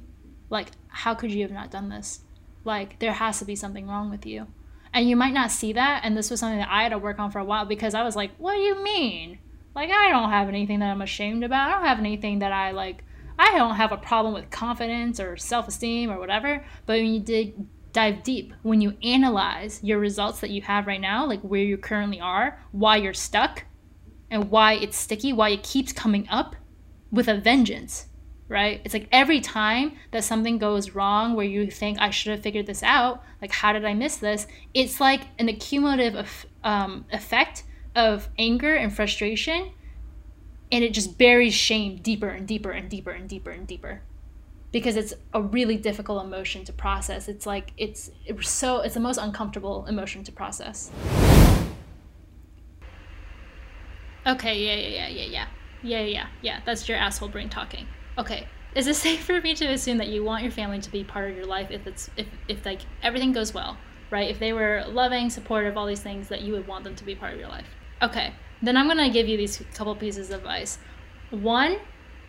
Like, 0.49 0.71
how 0.87 1.13
could 1.15 1.31
you 1.31 1.41
have 1.41 1.51
not 1.51 1.71
done 1.71 1.89
this? 1.89 2.21
Like, 2.63 2.99
there 2.99 3.13
has 3.13 3.39
to 3.39 3.45
be 3.45 3.55
something 3.55 3.87
wrong 3.87 4.09
with 4.09 4.25
you. 4.25 4.47
And 4.93 5.09
you 5.09 5.15
might 5.15 5.33
not 5.33 5.51
see 5.51 5.73
that. 5.73 6.01
And 6.03 6.15
this 6.15 6.29
was 6.29 6.39
something 6.39 6.59
that 6.59 6.69
I 6.69 6.83
had 6.83 6.89
to 6.89 6.97
work 6.97 7.19
on 7.19 7.31
for 7.31 7.39
a 7.39 7.43
while 7.43 7.65
because 7.65 7.93
I 7.93 8.03
was 8.03 8.15
like, 8.15 8.31
what 8.37 8.53
do 8.53 8.59
you 8.59 8.81
mean? 8.83 9.39
Like, 9.75 9.89
I 9.89 10.11
don't 10.11 10.29
have 10.29 10.47
anything 10.47 10.79
that 10.79 10.91
I'm 10.91 11.01
ashamed 11.01 11.43
about. 11.43 11.69
I 11.69 11.71
don't 11.71 11.87
have 11.87 11.99
anything 11.99 12.39
that 12.39 12.53
I 12.53 12.71
like. 12.71 13.03
I 13.39 13.57
don't 13.57 13.75
have 13.75 13.91
a 13.91 13.97
problem 13.97 14.33
with 14.33 14.51
confidence 14.51 15.19
or 15.19 15.35
self 15.35 15.67
esteem 15.67 16.11
or 16.11 16.19
whatever. 16.19 16.63
But 16.85 16.99
when 16.99 17.13
you 17.13 17.19
dig, 17.19 17.55
dive 17.91 18.23
deep, 18.23 18.53
when 18.61 18.81
you 18.81 18.95
analyze 19.03 19.79
your 19.83 19.97
results 19.97 20.39
that 20.41 20.51
you 20.51 20.61
have 20.61 20.85
right 20.85 21.01
now, 21.01 21.25
like 21.25 21.41
where 21.41 21.61
you 21.63 21.77
currently 21.77 22.19
are, 22.19 22.59
why 22.71 22.97
you're 22.97 23.13
stuck, 23.15 23.65
and 24.33 24.49
why 24.49 24.73
it's 24.73 24.97
sticky, 24.97 25.31
why 25.31 25.49
it 25.49 25.61
keeps 25.61 25.93
coming 25.93 26.27
up 26.27 26.55
with 27.11 27.27
a 27.27 27.37
vengeance, 27.37 28.07
right? 28.47 28.81
It's 28.83 28.95
like 28.95 29.07
every 29.11 29.39
time 29.39 29.93
that 30.09 30.23
something 30.23 30.57
goes 30.57 30.95
wrong 30.95 31.35
where 31.35 31.45
you 31.45 31.69
think 31.69 31.99
I 31.99 32.09
should 32.09 32.31
have 32.31 32.41
figured 32.41 32.65
this 32.65 32.81
out, 32.81 33.23
like 33.43 33.51
how 33.51 33.73
did 33.73 33.85
I 33.85 33.93
miss 33.93 34.17
this? 34.17 34.47
It's 34.73 34.99
like 34.99 35.21
an 35.37 35.49
accumulative 35.49 36.47
um, 36.63 37.05
effect 37.13 37.63
of 37.95 38.27
anger 38.39 38.73
and 38.73 38.91
frustration, 38.91 39.71
and 40.71 40.83
it 40.83 40.95
just 40.95 41.19
buries 41.19 41.53
shame 41.53 41.97
deeper 41.97 42.29
and 42.29 42.47
deeper 42.47 42.71
and 42.71 42.89
deeper 42.89 43.11
and 43.11 43.29
deeper 43.29 43.51
and 43.51 43.67
deeper 43.67 44.01
because 44.71 44.95
it's 44.95 45.13
a 45.35 45.41
really 45.43 45.77
difficult 45.77 46.25
emotion 46.25 46.65
to 46.65 46.73
process. 46.73 47.27
It's 47.27 47.45
like 47.45 47.71
it's, 47.77 48.09
it's 48.25 48.49
so 48.49 48.79
it's 48.79 48.95
the 48.95 48.99
most 48.99 49.17
uncomfortable 49.17 49.85
emotion 49.85 50.23
to 50.23 50.31
process. 50.31 50.89
Okay, 54.25 54.57
yeah, 54.59 54.75
yeah, 54.75 55.07
yeah, 55.07 55.07
yeah, 55.07 55.25
yeah. 55.25 55.47
Yeah, 55.83 55.99
yeah, 55.99 56.27
yeah. 56.41 56.61
That's 56.65 56.87
your 56.87 56.97
asshole 56.97 57.29
brain 57.29 57.49
talking. 57.49 57.87
Okay. 58.17 58.47
Is 58.73 58.87
it 58.87 58.95
safe 59.07 59.23
for 59.23 59.41
me 59.41 59.53
to 59.55 59.65
assume 59.65 59.97
that 59.97 60.07
you 60.07 60.23
want 60.23 60.43
your 60.43 60.51
family 60.51 60.79
to 60.79 60.91
be 60.91 61.03
part 61.03 61.29
of 61.29 61.35
your 61.35 61.45
life 61.45 61.69
if 61.71 61.85
it's 61.85 62.09
if, 62.15 62.27
if 62.47 62.65
like 62.65 62.81
everything 63.01 63.33
goes 63.33 63.53
well, 63.53 63.77
right? 64.09 64.29
If 64.29 64.39
they 64.39 64.53
were 64.53 64.85
loving, 64.87 65.29
supportive, 65.29 65.77
all 65.77 65.85
these 65.85 66.01
things 66.01 66.29
that 66.29 66.41
you 66.41 66.53
would 66.53 66.67
want 66.67 66.83
them 66.83 66.95
to 66.95 67.03
be 67.03 67.15
part 67.15 67.33
of 67.33 67.39
your 67.39 67.49
life. 67.49 67.67
Okay. 68.01 68.33
Then 68.61 68.77
I'm 68.77 68.87
gonna 68.87 69.09
give 69.09 69.27
you 69.27 69.37
these 69.37 69.61
couple 69.75 69.93
pieces 69.95 70.29
of 70.29 70.39
advice. 70.39 70.77
One, 71.31 71.77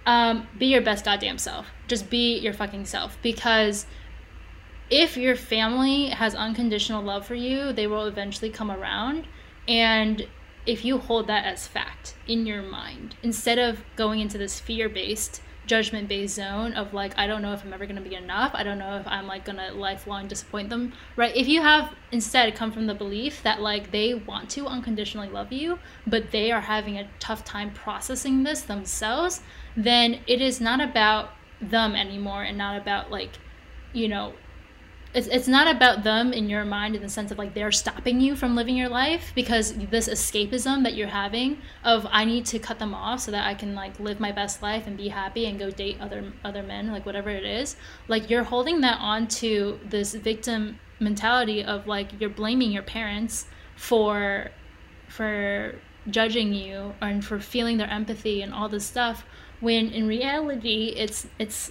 um, 0.07 0.49
be 0.59 0.67
your 0.67 0.83
best 0.83 1.05
goddamn 1.05 1.39
self. 1.39 1.67
Just 1.87 2.11
be 2.11 2.39
your 2.39 2.53
fucking 2.53 2.87
self. 2.87 3.17
Because 3.23 3.87
if 4.91 5.17
your 5.17 5.37
family 5.37 6.09
has 6.09 6.35
unconditional 6.35 7.03
love 7.03 7.27
for 7.27 7.35
you, 7.35 7.73
they 7.73 7.87
will 7.87 8.07
eventually 8.07 8.51
come 8.51 8.71
around. 8.71 9.27
And 9.69 10.27
if 10.66 10.85
you 10.85 10.99
hold 10.99 11.26
that 11.26 11.44
as 11.44 11.66
fact 11.66 12.14
in 12.26 12.47
your 12.47 12.62
mind 12.62 13.16
instead 13.23 13.59
of 13.59 13.83
going 13.97 14.21
into 14.21 14.38
this 14.38 14.61
fear-based 14.61 15.40
judgment-based 15.66 16.35
zone 16.35 16.75
of 16.75 16.92
like 16.92 17.16
i 17.18 17.26
don't 17.26 17.40
know 17.40 17.52
if 17.52 17.64
i'm 17.64 17.73
ever 17.73 17.87
going 17.87 17.97
to 17.97 18.02
be 18.02 18.14
enough 18.14 18.50
i 18.54 18.62
don't 18.62 18.78
know 18.78 18.97
if 18.99 19.06
i'm 19.06 19.26
like 19.26 19.44
going 19.44 19.56
to 19.56 19.73
lifelong 19.73 20.28
disappoint 20.28 20.68
them 20.68 20.92
right? 21.16 21.35
If 21.35 21.49
you 21.49 21.62
have 21.62 21.94
instead 22.12 22.54
come 22.54 22.71
from 22.71 22.87
the 22.87 22.94
belief 22.94 23.42
that 23.42 23.61
like 23.61 23.90
they 23.90 24.14
want 24.14 24.50
to 24.50 24.66
unconditionally 24.66 25.28
love 25.28 25.52
you 25.52 25.78
but 26.06 26.30
they 26.30 26.52
are 26.52 26.61
having 26.61 26.99
a 26.99 27.09
tough 27.18 27.44
time 27.44 27.73
processing 27.73 28.42
this 28.42 28.62
themselves 28.62 29.40
then 29.76 30.21
it 30.26 30.40
is 30.40 30.61
not 30.61 30.80
about 30.80 31.30
them 31.61 31.94
anymore 31.94 32.42
and 32.42 32.59
not 32.59 32.76
about 32.76 33.11
like 33.11 33.38
you 33.92 34.09
know 34.09 34.35
it's, 35.14 35.28
it's 35.28 35.47
not 35.47 35.68
about 35.68 36.02
them 36.02 36.33
in 36.33 36.49
your 36.50 36.64
mind 36.64 36.97
in 36.97 37.02
the 37.02 37.09
sense 37.09 37.30
of 37.30 37.38
like 37.38 37.54
they're 37.54 37.71
stopping 37.71 38.21
you 38.21 38.35
from 38.35 38.56
living 38.56 38.76
your 38.76 38.88
life 38.88 39.30
because 39.37 39.73
this 39.75 40.09
escapism 40.09 40.83
that 40.83 40.94
you're 40.94 41.06
having 41.06 41.59
of 41.85 42.04
I 42.11 42.25
need 42.25 42.44
to 42.47 42.59
cut 42.59 42.80
them 42.80 42.92
off 42.94 43.21
so 43.21 43.30
that 43.30 43.47
I 43.47 43.54
can 43.54 43.76
like 43.76 43.99
live 44.00 44.18
my 44.18 44.33
best 44.33 44.61
life 44.61 44.88
and 44.88 44.97
be 44.97 45.09
happy 45.09 45.47
and 45.47 45.56
go 45.56 45.71
date 45.71 45.99
other 46.00 46.33
other 46.44 46.64
men 46.64 46.90
like 46.90 47.06
whatever 47.06 47.30
it 47.30 47.44
is. 47.44 47.76
Like 48.09 48.28
you're 48.28 48.42
holding 48.42 48.80
that 48.80 48.99
on 49.00 49.28
to 49.28 49.78
this 49.85 50.14
victim 50.14 50.80
mentality 50.99 51.62
of 51.62 51.87
like 51.87 52.21
you're 52.21 52.30
blaming 52.30 52.73
your 52.73 52.83
parents 52.83 53.47
for 53.76 54.50
for 55.09 55.76
judging 56.11 56.52
you 56.52 56.92
and 57.00 57.25
for 57.25 57.38
feeling 57.38 57.76
their 57.76 57.88
empathy 57.88 58.42
and 58.42 58.52
all 58.52 58.68
this 58.68 58.85
stuff 58.85 59.25
when 59.61 59.90
in 59.90 60.09
reality 60.09 60.92
it's 60.97 61.26
it's 61.38 61.71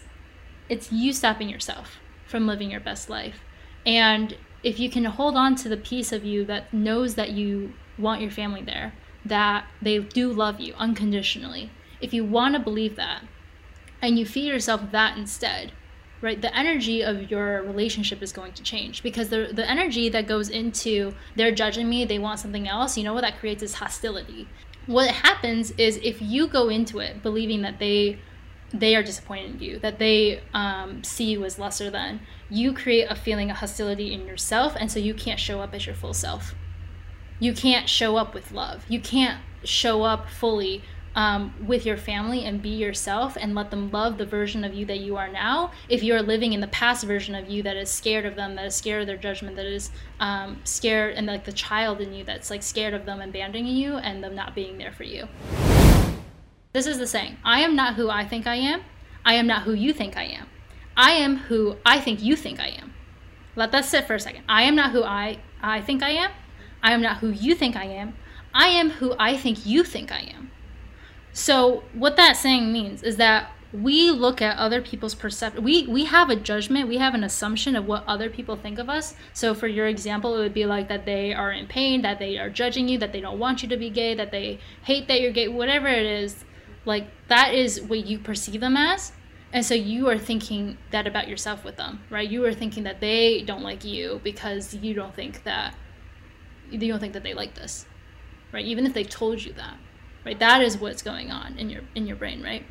it's 0.69 0.91
you 0.91 1.11
stopping 1.13 1.49
yourself 1.49 1.99
from 2.33 2.47
living 2.47 2.71
your 2.71 2.79
best 2.79 3.11
life. 3.11 3.43
And 3.85 4.35
if 4.63 4.79
you 4.79 4.89
can 4.89 5.05
hold 5.05 5.35
on 5.35 5.53
to 5.57 5.69
the 5.69 5.77
piece 5.77 6.11
of 6.11 6.25
you 6.25 6.43
that 6.45 6.73
knows 6.73 7.13
that 7.13 7.29
you 7.29 7.73
want 7.95 8.21
your 8.21 8.31
family 8.31 8.63
there, 8.63 8.95
that 9.23 9.67
they 9.83 9.99
do 9.99 10.33
love 10.33 10.59
you 10.59 10.73
unconditionally, 10.73 11.69
if 12.01 12.11
you 12.11 12.25
want 12.25 12.55
to 12.55 12.59
believe 12.59 12.95
that 12.95 13.21
and 14.01 14.17
you 14.17 14.25
feed 14.25 14.47
yourself 14.47 14.81
that 14.91 15.15
instead, 15.15 15.73
right, 16.21 16.41
the 16.41 16.57
energy 16.57 17.03
of 17.03 17.29
your 17.29 17.61
relationship 17.61 18.23
is 18.23 18.31
going 18.31 18.53
to 18.53 18.63
change 18.63 19.03
because 19.03 19.29
the, 19.29 19.51
the 19.53 19.69
energy 19.69 20.09
that 20.09 20.25
goes 20.25 20.49
into 20.49 21.13
they're 21.35 21.53
judging 21.53 21.87
me, 21.87 22.03
they 22.03 22.17
want 22.17 22.39
something 22.39 22.67
else, 22.67 22.97
you 22.97 23.03
know 23.03 23.13
what 23.13 23.21
that 23.21 23.37
creates 23.37 23.61
is 23.61 23.75
hostility. 23.75 24.47
What 24.87 25.11
happens 25.11 25.69
is 25.77 25.97
if 25.97 26.19
you 26.19 26.47
go 26.47 26.69
into 26.69 26.97
it 26.97 27.21
believing 27.21 27.61
that 27.61 27.77
they 27.77 28.17
they 28.73 28.95
are 28.95 29.03
disappointed 29.03 29.55
in 29.55 29.59
you, 29.59 29.79
that 29.79 29.99
they 29.99 30.41
um, 30.53 31.03
see 31.03 31.25
you 31.25 31.45
as 31.45 31.59
lesser 31.59 31.89
than, 31.89 32.19
you 32.49 32.73
create 32.73 33.05
a 33.09 33.15
feeling 33.15 33.51
of 33.51 33.57
hostility 33.57 34.13
in 34.13 34.25
yourself, 34.25 34.75
and 34.79 34.91
so 34.91 34.99
you 34.99 35.13
can't 35.13 35.39
show 35.39 35.61
up 35.61 35.73
as 35.73 35.85
your 35.85 35.95
full 35.95 36.13
self. 36.13 36.55
You 37.39 37.53
can't 37.53 37.87
show 37.87 38.17
up 38.17 38.33
with 38.33 38.51
love. 38.51 38.85
You 38.89 38.99
can't 38.99 39.39
show 39.63 40.03
up 40.03 40.29
fully 40.29 40.83
um, 41.15 41.53
with 41.65 41.85
your 41.85 41.97
family 41.97 42.45
and 42.45 42.61
be 42.61 42.69
yourself 42.69 43.37
and 43.39 43.53
let 43.53 43.69
them 43.69 43.91
love 43.91 44.17
the 44.17 44.25
version 44.25 44.63
of 44.63 44.73
you 44.73 44.85
that 44.85 44.99
you 44.99 45.15
are 45.17 45.27
now. 45.27 45.71
If 45.89 46.03
you 46.03 46.15
are 46.15 46.21
living 46.21 46.53
in 46.53 46.59
the 46.59 46.67
past 46.67 47.05
version 47.05 47.35
of 47.35 47.49
you 47.49 47.61
that 47.63 47.77
is 47.77 47.89
scared 47.89 48.25
of 48.25 48.35
them, 48.35 48.55
that 48.55 48.65
is 48.65 48.75
scared 48.75 49.01
of 49.01 49.07
their 49.07 49.17
judgment, 49.17 49.55
that 49.57 49.65
is 49.65 49.91
um, 50.19 50.59
scared, 50.63 51.15
and 51.15 51.27
like 51.27 51.45
the 51.45 51.53
child 51.53 52.01
in 52.01 52.13
you 52.13 52.23
that's 52.23 52.49
like 52.49 52.63
scared 52.63 52.93
of 52.93 53.05
them 53.05 53.21
abandoning 53.21 53.67
you 53.67 53.97
and 53.97 54.23
them 54.23 54.35
not 54.35 54.55
being 54.55 54.77
there 54.77 54.91
for 54.91 55.03
you. 55.03 55.27
This 56.73 56.87
is 56.87 56.97
the 56.97 57.05
saying 57.05 57.37
I 57.45 57.59
am 57.59 57.75
not 57.75 57.93
who 57.93 58.09
I 58.09 58.25
think 58.25 58.47
I 58.47 58.55
am. 58.55 58.81
I 59.23 59.35
am 59.35 59.45
not 59.45 59.61
who 59.61 59.73
you 59.73 59.93
think 59.93 60.17
I 60.17 60.23
am. 60.23 60.47
I 60.97 61.11
am 61.11 61.37
who 61.37 61.77
I 61.85 61.99
think 61.99 62.23
you 62.23 62.35
think 62.35 62.59
I 62.59 62.69
am. 62.69 62.95
Let 63.55 63.71
that 63.73 63.85
sit 63.85 64.07
for 64.07 64.15
a 64.15 64.19
second. 64.19 64.43
I 64.49 64.63
am 64.63 64.75
not 64.75 64.91
who 64.91 65.03
I, 65.03 65.37
I 65.61 65.81
think 65.81 66.01
I 66.01 66.09
am. 66.09 66.31
I 66.81 66.93
am 66.93 67.01
not 67.01 67.17
who 67.17 67.29
you 67.29 67.53
think 67.53 67.75
I 67.75 67.85
am. 67.85 68.15
I 68.55 68.69
am 68.69 68.89
who 68.89 69.15
I 69.19 69.37
think 69.37 69.67
you 69.67 69.83
think 69.83 70.11
I 70.11 70.21
am. 70.21 70.49
So, 71.31 71.83
what 71.93 72.15
that 72.15 72.37
saying 72.37 72.73
means 72.73 73.03
is 73.03 73.17
that 73.17 73.51
we 73.71 74.09
look 74.09 74.41
at 74.41 74.57
other 74.57 74.81
people's 74.81 75.15
perception 75.15 75.63
we 75.63 75.87
we 75.87 76.05
have 76.05 76.29
a 76.29 76.35
judgment 76.35 76.87
we 76.87 76.97
have 76.97 77.15
an 77.15 77.23
assumption 77.23 77.75
of 77.75 77.87
what 77.87 78.03
other 78.05 78.29
people 78.29 78.55
think 78.55 78.77
of 78.77 78.87
us 78.87 79.15
so 79.33 79.55
for 79.55 79.65
your 79.65 79.87
example 79.87 80.35
it 80.35 80.39
would 80.39 80.53
be 80.53 80.63
like 80.63 80.87
that 80.87 81.07
they 81.07 81.33
are 81.33 81.51
in 81.51 81.65
pain 81.65 82.03
that 82.03 82.19
they 82.19 82.37
are 82.37 82.51
judging 82.51 82.87
you 82.87 82.99
that 82.99 83.11
they 83.11 83.19
don't 83.19 83.39
want 83.39 83.63
you 83.63 83.67
to 83.67 83.75
be 83.75 83.89
gay 83.89 84.13
that 84.13 84.29
they 84.29 84.59
hate 84.83 85.07
that 85.07 85.19
you're 85.19 85.31
gay 85.31 85.47
whatever 85.47 85.87
it 85.87 86.05
is 86.05 86.45
like 86.85 87.07
that 87.27 87.53
is 87.53 87.81
what 87.81 88.05
you 88.05 88.19
perceive 88.19 88.61
them 88.61 88.77
as. 88.77 89.11
And 89.51 89.63
so 89.63 89.75
you 89.75 90.09
are 90.09 90.17
thinking 90.17 90.77
that 90.91 91.05
about 91.05 91.27
yourself 91.27 91.63
with 91.63 91.77
them, 91.77 92.01
right? 92.09 92.27
You 92.27 92.43
are 92.45 92.53
thinking 92.53 92.83
that 92.83 92.99
they 92.99 93.43
don't 93.43 93.61
like 93.61 93.85
you 93.85 94.19
because 94.23 94.73
you 94.73 94.95
don't 94.95 95.15
think 95.15 95.43
that 95.43 95.75
you 96.71 96.79
don't 96.79 96.99
think 96.99 97.13
that 97.13 97.23
they 97.23 97.35
like 97.35 97.53
this. 97.53 97.85
Right? 98.51 98.65
Even 98.65 98.85
if 98.85 98.93
they 98.93 99.03
told 99.03 99.43
you 99.43 99.53
that. 99.53 99.77
Right? 100.25 100.39
That 100.39 100.61
is 100.61 100.77
what's 100.77 101.01
going 101.01 101.31
on 101.31 101.57
in 101.57 101.69
your 101.69 101.83
in 101.95 102.07
your 102.07 102.15
brain, 102.15 102.41
right? 102.41 102.65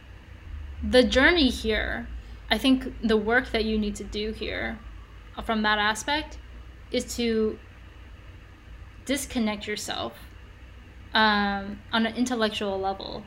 The 0.83 1.04
journey 1.04 1.49
here, 1.49 2.09
I 2.50 2.59
think 2.59 2.92
the 3.07 3.16
work 3.16 3.52
that 3.52 3.64
you 3.64 3.78
need 3.78 3.95
to 3.97 4.04
do 4.04 4.33
here 4.33 4.78
from 5.45 5.62
that 5.62 5.78
aspect 5.78 6.38
is 6.90 7.16
to 7.16 7.59
disconnect 9.04 9.66
yourself 9.66 10.14
um, 11.14 11.81
on 11.92 12.07
an 12.07 12.14
intellectual 12.16 12.78
level 12.78 13.23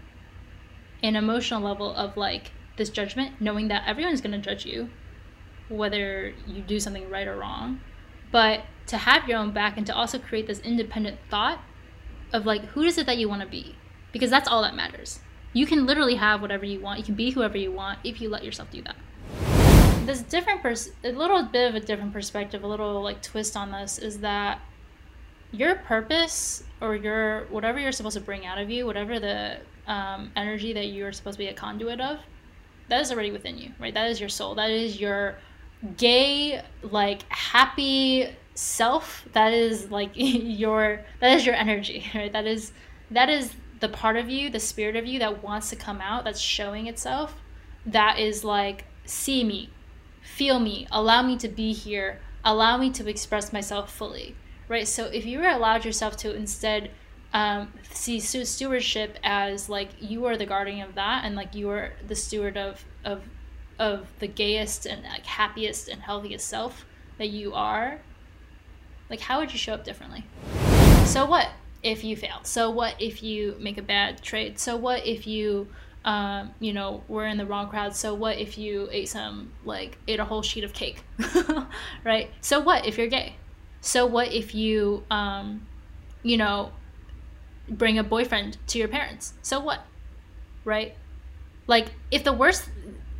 an 1.05 1.15
emotional 1.15 1.62
level 1.62 1.93
of 1.95 2.17
like 2.17 2.51
this 2.77 2.89
judgment, 2.89 3.39
knowing 3.39 3.67
that 3.69 3.83
everyone's 3.88 4.21
going 4.21 4.31
to 4.31 4.38
judge 4.38 4.65
you, 4.65 4.89
whether 5.69 6.33
you 6.47 6.62
do 6.62 6.79
something 6.79 7.09
right 7.09 7.27
or 7.27 7.38
wrong. 7.38 7.79
But 8.31 8.62
to 8.88 8.97
have 8.97 9.27
your 9.27 9.38
own 9.38 9.51
back 9.51 9.77
and 9.77 9.85
to 9.88 9.95
also 9.95 10.19
create 10.19 10.47
this 10.47 10.59
independent 10.59 11.17
thought 11.29 11.59
of 12.33 12.45
like, 12.45 12.65
who 12.65 12.81
is 12.83 12.97
it 12.97 13.05
that 13.05 13.17
you 13.17 13.29
want 13.29 13.41
to 13.41 13.47
be? 13.47 13.75
Because 14.12 14.29
that's 14.29 14.47
all 14.47 14.62
that 14.63 14.75
matters. 14.75 15.19
You 15.53 15.65
can 15.65 15.85
literally 15.85 16.15
have 16.15 16.41
whatever 16.41 16.65
you 16.65 16.81
want. 16.81 17.00
You 17.00 17.05
can 17.05 17.15
be 17.15 17.31
whoever 17.31 17.57
you 17.57 17.71
want 17.71 18.00
if 18.03 18.19
you 18.19 18.29
let 18.29 18.43
yourself 18.43 18.69
do 18.71 18.81
that. 18.81 18.95
This 20.05 20.21
different 20.21 20.62
pers- 20.62 20.91
a 21.03 21.12
little 21.12 21.43
bit 21.43 21.69
of 21.69 21.75
a 21.75 21.79
different 21.79 22.13
perspective, 22.13 22.63
a 22.63 22.67
little 22.67 23.01
like 23.01 23.21
twist 23.21 23.55
on 23.55 23.71
this 23.71 23.97
is 23.97 24.19
that 24.19 24.59
your 25.51 25.75
purpose 25.75 26.63
or 26.81 26.95
your 26.95 27.45
whatever 27.45 27.79
you're 27.79 27.91
supposed 27.91 28.17
to 28.17 28.21
bring 28.21 28.45
out 28.45 28.57
of 28.57 28.69
you, 28.69 28.85
whatever 28.85 29.19
the 29.19 29.57
um, 29.88 30.32
energy 30.36 30.74
that 30.74 30.86
you're 30.86 31.12
supposed 31.12 31.38
to 31.38 31.44
be 31.44 31.48
a 31.48 31.54
conduit 31.54 32.01
of, 32.01 32.20
that 32.88 33.01
is 33.01 33.12
already 33.12 33.32
within 33.32 33.58
you, 33.58 33.72
right? 33.80 33.94
That 33.94 34.10
is 34.10 34.20
your 34.20 34.30
soul. 34.30 34.56
That 34.56 34.70
is 34.70 35.00
your 35.00 35.38
gay, 35.98 36.62
like 36.82 37.24
happy 37.30 38.30
self. 38.54 39.27
That 39.34 39.54
is 39.54 39.92
like 39.92 40.12
your 40.15 41.01
that 41.20 41.36
is 41.38 41.46
your 41.46 41.56
energy, 41.56 42.06
right? 42.15 42.32
That 42.32 42.46
is 42.46 42.72
that 43.12 43.30
is 43.30 43.54
the 43.80 43.89
part 43.89 44.18
of 44.18 44.30
you, 44.30 44.50
the 44.50 44.60
spirit 44.60 44.96
of 44.96 45.06
you 45.06 45.20
that 45.20 45.44
wants 45.44 45.70
to 45.70 45.75
come 45.75 46.01
out, 46.01 46.24
that's 46.24 46.39
showing 46.39 46.88
itself. 46.88 47.36
That 47.86 48.20
is 48.20 48.44
like 48.44 48.86
see 49.06 49.44
me, 49.44 49.70
feel 50.22 50.60
me, 50.60 50.88
allow 50.92 51.22
me 51.22 51.38
to 51.38 51.48
be 51.48 51.74
here, 51.74 52.20
allow 52.44 52.77
me 52.77 52.89
to 52.92 53.08
express 53.08 53.54
myself 53.54 53.94
fully, 53.94 54.36
right? 54.68 54.88
So 54.88 55.06
if 55.06 55.25
you 55.25 55.39
were 55.39 55.48
allowed 55.48 55.86
yourself 55.86 56.18
to 56.18 56.36
instead 56.36 56.92
um, 57.36 57.74
see 57.92 58.22
stewardship 58.22 59.20
as 59.22 59.68
like 59.68 59.89
you 60.00 60.24
are 60.25 60.38
the 60.38 60.46
guardian 60.46 60.88
of 60.88 60.96
that 60.96 61.25
and 61.25 61.36
like 61.36 61.54
you 61.54 61.70
are 61.70 61.92
the 62.08 62.15
steward 62.15 62.56
of 62.56 62.86
of 63.04 63.24
of 63.77 64.08
the 64.20 64.27
gayest 64.27 64.86
and 64.86 65.04
like 65.04 65.25
happiest 65.25 65.89
and 65.89 66.01
healthiest 66.01 66.48
self 66.48 66.86
that 67.18 67.27
you 67.27 67.54
are. 67.54 68.00
Like 69.10 69.20
how 69.20 69.39
would 69.39 69.51
you 69.51 69.60
show 69.60 69.74
up 69.74 69.84
differently? 69.84 70.24
So 71.06 71.25
what 71.25 71.50
if 71.84 72.06
you 72.06 72.15
fail? 72.15 72.39
So 72.44 72.70
what 72.70 72.96
if 73.00 73.22
you 73.22 73.58
make 73.60 73.77
a 73.77 73.82
bad 73.82 74.22
trade? 74.22 74.58
So 74.58 74.77
what 74.77 75.06
if 75.06 75.27
you 75.27 75.68
um, 76.06 76.51
you 76.62 76.72
know 76.72 77.04
were 77.10 77.25
in 77.25 77.38
the 77.38 77.46
wrong 77.46 77.68
crowd? 77.68 77.98
So 77.98 78.13
what 78.13 78.38
if 78.38 78.58
you 78.58 78.88
ate 78.94 79.10
some 79.10 79.51
like 79.65 79.98
ate 80.08 80.22
a 80.22 80.25
whole 80.25 80.42
sheet 80.42 80.63
of 80.63 80.72
cake? 80.72 81.04
Right? 82.06 82.32
So 82.39 82.62
what 82.62 82.86
if 82.86 82.98
you're 82.98 83.08
gay? 83.08 83.36
So 83.82 84.06
what 84.06 84.32
if 84.32 84.56
you 84.56 85.04
um, 85.12 85.68
you 86.24 86.38
know 86.38 86.72
bring 87.69 87.98
a 87.98 88.03
boyfriend 88.03 88.57
to 88.67 88.79
your 88.79 88.88
parents. 88.88 89.34
So 89.41 89.60
what? 89.60 89.86
Right? 90.63 90.95
Like, 91.67 91.88
if 92.12 92.24
the 92.24 92.34
worst, 92.34 92.69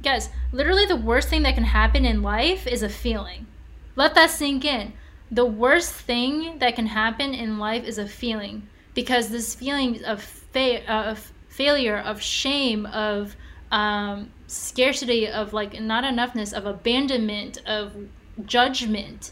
guys, 0.04 0.30
literally 0.52 0.86
the 0.86 0.96
worst 0.96 1.30
thing 1.30 1.44
that 1.44 1.56
can 1.56 1.64
happen 1.64 2.06
in 2.06 2.22
life 2.22 2.68
is 2.68 2.84
a 2.84 2.90
feeling. 2.90 3.48
Let 3.96 4.16
that 4.16 4.30
sink 4.30 4.66
in. 4.66 4.94
The 5.32 5.46
worst 5.46 5.94
thing 5.94 6.60
that 6.60 6.76
can 6.76 6.88
happen 6.88 7.34
in 7.34 7.58
life 7.58 7.84
is 7.84 7.98
a 7.98 8.08
feeling 8.08 8.68
because 8.94 9.30
this 9.30 9.56
feeling 9.56 10.04
of, 10.06 10.22
fa- 10.22 10.90
uh, 10.90 11.12
of 11.12 11.32
failure, 11.50 11.98
of 11.98 12.22
shame, 12.22 12.86
of 12.86 13.36
um, 13.72 14.32
scarcity, 14.48 15.28
of 15.28 15.54
like 15.54 15.82
not 15.82 16.04
enoughness, 16.04 16.54
of 16.54 16.66
abandonment, 16.66 17.62
of 17.66 17.94
judgment. 18.46 19.32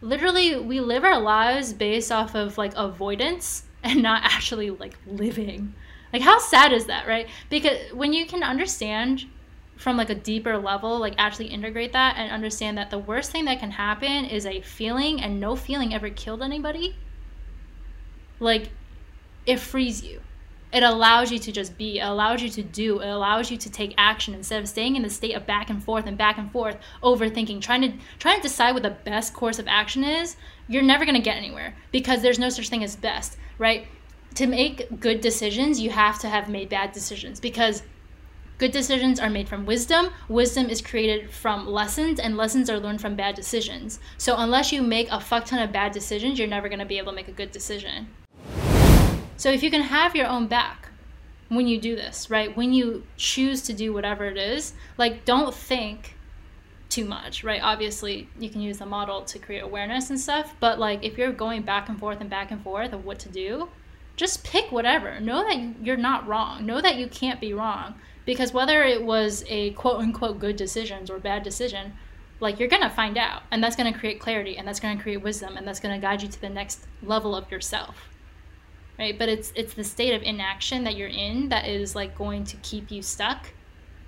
Literally, 0.00 0.56
we 0.56 0.80
live 0.80 1.02
our 1.04 1.20
lives 1.20 1.72
based 1.72 2.12
off 2.12 2.34
of 2.34 2.56
like 2.58 2.72
avoidance 2.76 3.64
and 3.84 4.02
not 4.02 4.22
actually 4.24 4.70
like 4.70 4.96
living. 5.06 5.74
Like 6.12 6.22
how 6.22 6.38
sad 6.38 6.72
is 6.72 6.86
that, 6.86 7.06
right? 7.06 7.28
Because 7.50 7.92
when 7.92 8.12
you 8.12 8.26
can 8.26 8.42
understand 8.42 9.26
from 9.76 9.96
like 9.96 10.10
a 10.10 10.14
deeper 10.14 10.56
level, 10.56 10.98
like 10.98 11.14
actually 11.18 11.48
integrate 11.48 11.92
that 11.92 12.16
and 12.16 12.32
understand 12.32 12.78
that 12.78 12.90
the 12.90 12.98
worst 12.98 13.30
thing 13.30 13.44
that 13.44 13.60
can 13.60 13.72
happen 13.72 14.24
is 14.24 14.46
a 14.46 14.62
feeling 14.62 15.20
and 15.20 15.38
no 15.38 15.54
feeling 15.54 15.92
ever 15.92 16.08
killed 16.08 16.42
anybody. 16.42 16.96
Like 18.40 18.70
it 19.46 19.60
frees 19.60 20.02
you. 20.02 20.20
It 20.72 20.82
allows 20.82 21.30
you 21.30 21.38
to 21.38 21.52
just 21.52 21.78
be, 21.78 22.00
it 22.00 22.02
allows 22.02 22.42
you 22.42 22.48
to 22.48 22.62
do, 22.62 22.98
it 22.98 23.08
allows 23.08 23.48
you 23.48 23.56
to 23.58 23.70
take 23.70 23.94
action 23.96 24.34
instead 24.34 24.60
of 24.60 24.68
staying 24.68 24.96
in 24.96 25.02
the 25.02 25.10
state 25.10 25.34
of 25.34 25.46
back 25.46 25.70
and 25.70 25.82
forth 25.82 26.06
and 26.06 26.18
back 26.18 26.36
and 26.36 26.50
forth, 26.50 26.76
overthinking, 27.00 27.60
trying 27.60 27.82
to 27.82 27.92
trying 28.18 28.36
to 28.36 28.42
decide 28.42 28.72
what 28.72 28.82
the 28.82 28.90
best 28.90 29.34
course 29.34 29.60
of 29.60 29.68
action 29.68 30.02
is. 30.02 30.36
You're 30.66 30.82
never 30.82 31.04
to 31.04 31.18
get 31.20 31.36
anywhere 31.36 31.76
because 31.92 32.22
there's 32.22 32.40
no 32.40 32.48
such 32.48 32.70
thing 32.70 32.82
as 32.82 32.96
best 32.96 33.36
right? 33.58 33.86
To 34.34 34.46
make 34.46 35.00
good 35.00 35.20
decisions, 35.20 35.80
you 35.80 35.90
have 35.90 36.18
to 36.20 36.28
have 36.28 36.48
made 36.48 36.68
bad 36.68 36.92
decisions 36.92 37.38
because 37.40 37.82
good 38.58 38.72
decisions 38.72 39.20
are 39.20 39.30
made 39.30 39.48
from 39.48 39.66
wisdom. 39.66 40.10
Wisdom 40.28 40.68
is 40.68 40.80
created 40.80 41.30
from 41.30 41.66
lessons, 41.66 42.18
and 42.18 42.36
lessons 42.36 42.68
are 42.68 42.80
learned 42.80 43.00
from 43.00 43.14
bad 43.14 43.34
decisions. 43.34 44.00
So, 44.18 44.36
unless 44.36 44.72
you 44.72 44.82
make 44.82 45.08
a 45.10 45.20
fuck 45.20 45.44
ton 45.44 45.60
of 45.60 45.72
bad 45.72 45.92
decisions, 45.92 46.38
you're 46.38 46.48
never 46.48 46.68
to 46.68 46.84
be 46.84 46.98
able 46.98 47.12
to 47.12 47.16
make 47.16 47.28
a 47.28 47.32
good 47.32 47.52
decision. 47.52 48.08
So, 49.36 49.50
if 49.50 49.62
you 49.62 49.70
can 49.70 49.82
have 49.82 50.16
your 50.16 50.26
own 50.26 50.46
back 50.46 50.88
when 51.48 51.66
you 51.66 51.80
do 51.80 51.94
this, 51.94 52.30
right? 52.30 52.56
When 52.56 52.72
you 52.72 53.04
choose 53.16 53.62
to 53.62 53.72
do 53.72 53.92
whatever 53.92 54.24
it 54.26 54.36
is, 54.36 54.72
like, 54.96 55.24
don't 55.24 55.54
think 55.54 56.13
too 56.88 57.04
much, 57.04 57.42
right? 57.44 57.60
Obviously, 57.62 58.28
you 58.38 58.48
can 58.48 58.60
use 58.60 58.78
the 58.78 58.86
model 58.86 59.22
to 59.22 59.38
create 59.38 59.62
awareness 59.62 60.10
and 60.10 60.20
stuff, 60.20 60.54
but 60.60 60.78
like 60.78 61.02
if 61.02 61.18
you're 61.18 61.32
going 61.32 61.62
back 61.62 61.88
and 61.88 61.98
forth 61.98 62.20
and 62.20 62.30
back 62.30 62.50
and 62.50 62.62
forth 62.62 62.92
of 62.92 63.04
what 63.04 63.18
to 63.20 63.28
do, 63.28 63.68
just 64.16 64.44
pick 64.44 64.70
whatever. 64.70 65.18
Know 65.20 65.42
that 65.42 65.84
you're 65.84 65.96
not 65.96 66.26
wrong. 66.26 66.64
Know 66.64 66.80
that 66.80 66.96
you 66.96 67.08
can't 67.08 67.40
be 67.40 67.52
wrong 67.52 67.94
because 68.24 68.52
whether 68.52 68.82
it 68.84 69.02
was 69.02 69.44
a 69.48 69.70
quote 69.70 70.00
unquote 70.00 70.38
good 70.38 70.56
decisions 70.56 71.10
or 71.10 71.18
bad 71.18 71.42
decision, 71.42 71.94
like 72.40 72.58
you're 72.58 72.68
gonna 72.68 72.90
find 72.90 73.16
out 73.16 73.42
and 73.50 73.62
that's 73.62 73.76
gonna 73.76 73.96
create 73.96 74.20
clarity 74.20 74.56
and 74.56 74.66
that's 74.66 74.80
gonna 74.80 75.00
create 75.00 75.22
wisdom 75.22 75.56
and 75.56 75.66
that's 75.66 75.80
gonna 75.80 75.98
guide 75.98 76.22
you 76.22 76.28
to 76.28 76.40
the 76.40 76.48
next 76.48 76.86
level 77.02 77.34
of 77.34 77.50
yourself 77.50 78.08
right 78.98 79.18
but 79.18 79.28
it's 79.28 79.52
it's 79.54 79.74
the 79.74 79.84
state 79.84 80.14
of 80.14 80.22
inaction 80.22 80.84
that 80.84 80.96
you're 80.96 81.08
in 81.08 81.48
that 81.48 81.66
is 81.66 81.94
like 81.94 82.16
going 82.16 82.44
to 82.44 82.56
keep 82.58 82.90
you 82.90 83.02
stuck 83.02 83.52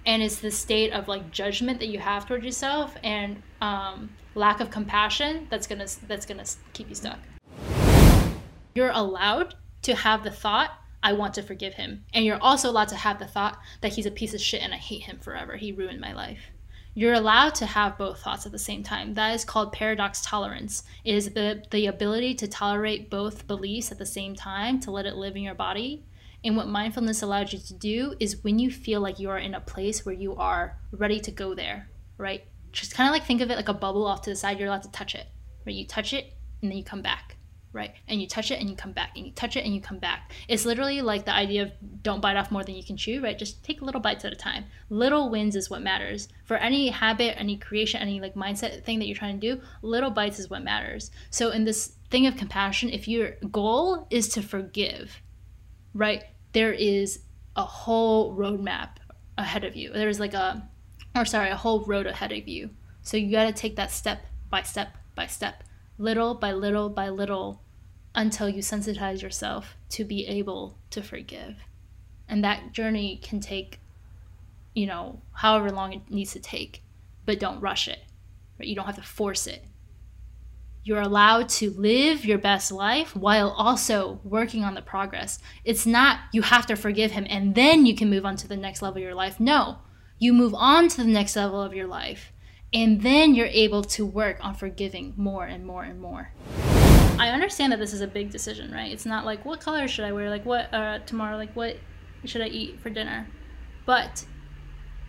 and 0.07 0.23
it's 0.23 0.37
the 0.37 0.51
state 0.51 0.93
of 0.93 1.09
like 1.09 1.31
judgment 1.31 1.81
that 1.81 1.89
you 1.89 1.99
have 1.99 2.27
towards 2.27 2.45
yourself 2.45 2.97
and 3.03 3.43
um, 3.61 4.09
lack 4.35 4.61
of 4.61 4.71
compassion 4.71 5.47
that's 5.51 5.67
gonna 5.67 5.87
that's 6.07 6.25
gonna 6.25 6.45
keep 6.73 6.89
you 6.89 6.95
stuck 6.95 7.19
you're 8.75 8.91
allowed 8.91 9.55
to 9.83 9.95
have 9.95 10.25
the 10.25 10.31
thought 10.31 10.71
i 11.03 11.13
want 11.13 11.35
to 11.35 11.43
forgive 11.43 11.75
him 11.75 12.05
and 12.15 12.25
you're 12.25 12.43
also 12.43 12.71
allowed 12.71 12.89
to 12.89 12.97
have 12.97 13.19
the 13.19 13.27
thought 13.27 13.59
that 13.81 13.93
he's 13.93 14.07
a 14.07 14.11
piece 14.11 14.33
of 14.33 14.41
shit 14.41 14.63
and 14.63 14.73
i 14.73 14.79
hate 14.79 15.03
him 15.03 15.19
forever 15.19 15.57
he 15.57 15.73
ruined 15.73 16.01
my 16.01 16.13
life 16.13 16.51
you're 16.99 17.13
allowed 17.13 17.55
to 17.57 17.67
have 17.67 17.99
both 17.99 18.23
thoughts 18.23 18.47
at 18.47 18.53
the 18.53 18.59
same 18.59 18.83
time. 18.83 19.13
That 19.13 19.35
is 19.35 19.45
called 19.45 19.71
paradox 19.71 20.23
tolerance. 20.23 20.83
It 21.05 21.15
is 21.15 21.29
the, 21.35 21.63
the 21.71 21.89
ability 21.89 22.37
to 22.37 22.49
tolerate 22.49 23.11
both 23.11 23.47
beliefs 23.47 23.93
at 23.93 23.99
the 23.99 24.07
same 24.07 24.35
time, 24.35 24.81
to 24.81 24.91
let 24.91 25.05
it 25.05 25.15
live 25.15 25.37
in 25.37 25.43
your 25.43 25.55
body. 25.55 26.07
And 26.45 26.57
what 26.57 26.69
mindfulness 26.69 27.23
allows 27.23 27.53
you 27.53 27.59
to 27.59 27.75
do 27.75 28.15
is 28.21 28.43
when 28.45 28.59
you 28.59 28.71
feel 28.71 29.01
like 29.01 29.19
you 29.19 29.31
are 29.31 29.39
in 29.39 29.55
a 29.55 29.61
place 29.61 30.05
where 30.05 30.15
you 30.15 30.37
are 30.37 30.79
ready 30.93 31.21
to 31.21 31.31
go 31.31 31.55
there, 31.55 31.89
right? 32.19 32.45
Just 32.73 32.95
kind 32.95 33.09
of 33.09 33.13
like 33.13 33.25
think 33.25 33.41
of 33.41 33.51
it 33.51 33.57
like 33.57 33.69
a 33.69 33.75
bubble 33.75 34.07
off 34.07 34.23
to 34.23 34.31
the 34.31 34.37
side, 34.37 34.59
you're 34.59 34.69
allowed 34.69 34.83
to 34.83 34.91
touch 34.91 35.15
it, 35.15 35.27
right? 35.67 35.75
You 35.75 35.87
touch 35.87 36.13
it 36.13 36.33
and 36.63 36.71
then 36.71 36.79
you 36.79 36.85
come 36.85 37.03
back 37.03 37.37
right? 37.77 37.93
And 38.09 38.21
you 38.21 38.27
touch 38.27 38.51
it 38.51 38.59
and 38.59 38.69
you 38.69 38.75
come 38.75 38.93
back, 38.93 39.11
and 39.15 39.27
you 39.27 39.33
touch 39.33 39.57
it 39.57 39.65
and 39.65 39.75
you 39.75 39.81
come 39.81 39.99
back. 39.99 40.33
It's 40.49 40.65
literally 40.65 41.03
like 41.03 41.27
the 41.27 41.35
idea 41.35 41.63
of 41.63 41.73
don't 42.03 42.23
bite 42.23 42.37
off 42.37 42.51
more 42.51 42.65
than 42.65 42.75
you 42.75 42.83
can 42.83 42.97
chew, 42.97 43.23
right? 43.23 43.39
Just 43.39 43.63
take 43.63 43.83
little 43.83 44.01
bites 44.01 44.25
at 44.25 44.33
a 44.33 44.37
time. 44.37 44.65
Little 44.89 45.31
wins 45.31 45.55
is 45.55 45.69
what 45.71 45.83
matters. 45.83 46.29
For 46.45 46.57
any 46.57 46.89
habit, 46.89 47.39
any 47.39 47.57
creation, 47.59 48.01
any 48.01 48.21
like 48.21 48.35
mindset 48.35 48.83
thing 48.85 48.99
that 48.99 49.07
you're 49.07 49.17
trying 49.17 49.39
to 49.39 49.55
do, 49.55 49.63
little 49.83 50.11
bites 50.11 50.39
is 50.39 50.49
what 50.49 50.65
matters. 50.65 51.11
So 51.31 51.51
in 51.51 51.65
this 51.65 51.97
thing 52.11 52.27
of 52.27 52.37
compassion, 52.37 52.89
if 52.89 53.07
your 53.07 53.33
goal 53.51 54.07
is 54.11 54.29
to 54.31 54.43
forgive, 54.43 55.21
right? 55.97 56.25
There 56.53 56.73
is 56.73 57.21
a 57.57 57.65
whole 57.65 58.37
roadmap 58.37 58.97
ahead 59.39 59.65
of 59.65 59.77
you. 59.77 59.93
There's 59.93 60.21
like 60.21 60.35
a 60.35 60.69
or 61.15 61.25
sorry, 61.25 61.51
a 61.51 61.57
whole 61.57 61.85
road 61.85 62.07
ahead 62.07 62.33
of 62.33 62.47
you. 62.47 62.71
So 63.03 63.17
you 63.17 63.31
got 63.33 63.47
to 63.47 63.53
take 63.53 63.77
that 63.77 63.91
step 63.91 64.27
by 64.51 64.63
step 64.63 64.97
by 65.15 65.27
step, 65.27 65.65
little 65.99 66.35
by 66.35 66.53
little 66.53 66.91
by 66.91 67.09
little 67.09 67.63
until 68.15 68.49
you 68.49 68.61
sensitize 68.61 69.23
yourself 69.23 69.77
to 69.91 70.05
be 70.05 70.27
able 70.27 70.79
to 70.91 71.03
forgive. 71.03 71.57
And 72.29 72.45
that 72.45 72.73
journey 72.73 73.21
can 73.23 73.41
take, 73.41 73.81
you 74.75 74.87
know, 74.87 75.23
however 75.33 75.71
long 75.71 75.93
it 75.93 76.11
needs 76.11 76.33
to 76.33 76.41
take, 76.41 76.83
but 77.25 77.41
don't 77.41 77.61
rush 77.61 77.89
it. 77.89 78.01
Right? 78.59 78.69
You 78.69 78.75
don't 78.75 78.87
have 78.87 78.97
to 78.97 79.03
force 79.03 79.47
it. 79.47 79.65
You're 80.87 81.01
allowed 81.01 81.49
to 81.49 81.71
live 81.73 82.25
your 82.25 82.39
best 82.39 82.71
life 82.71 83.17
while 83.17 83.51
also 83.51 84.21
working 84.23 84.63
on 84.63 84.75
the 84.75 84.83
progress. 84.83 85.41
It's 85.65 85.85
not 85.85 86.21
you 86.33 86.43
have 86.43 86.65
to 86.67 86.77
forgive 86.77 87.11
him 87.11 87.27
and 87.29 87.57
then 87.57 87.87
you 87.87 87.97
can 87.97 88.09
move 88.09 88.25
on 88.25 88.37
to 88.37 88.47
the 88.47 88.57
next 88.57 88.83
level 88.83 88.99
of 88.99 89.03
your 89.03 89.13
life. 89.13 89.41
No, 89.41 89.79
you 90.21 90.33
move 90.33 90.55
on 90.55 90.87
to 90.91 90.99
the 90.99 91.09
next 91.09 91.35
level 91.35 91.61
of 91.61 91.75
your 91.75 91.89
life 91.89 92.33
and 92.73 93.03
then 93.03 93.35
you're 93.35 93.47
able 93.47 93.83
to 93.83 94.07
work 94.07 94.39
on 94.41 94.55
forgiving 94.55 95.13
more 95.17 95.45
and 95.45 95.67
more 95.67 95.83
and 95.83 96.01
more. 96.01 96.31
I 97.19 97.31
understand 97.31 97.73
that 97.73 97.81
this 97.81 97.93
is 97.93 98.01
a 98.01 98.07
big 98.07 98.31
decision, 98.31 98.71
right? 98.71 98.93
It's 98.93 99.07
not 99.07 99.25
like 99.25 99.45
what 99.45 99.61
color 99.61 99.89
should 99.89 100.05
I 100.05 100.13
wear, 100.13 100.31
like 100.31 100.47
what 100.47 100.73
uh, 100.73 101.01
tomorrow, 101.01 101.37
like 101.37 101.57
what 101.57 101.79
should 102.27 102.43
I 102.43 102.47
eat 102.47 102.79
for 102.79 102.91
dinner, 102.91 103.27
but 103.87 104.25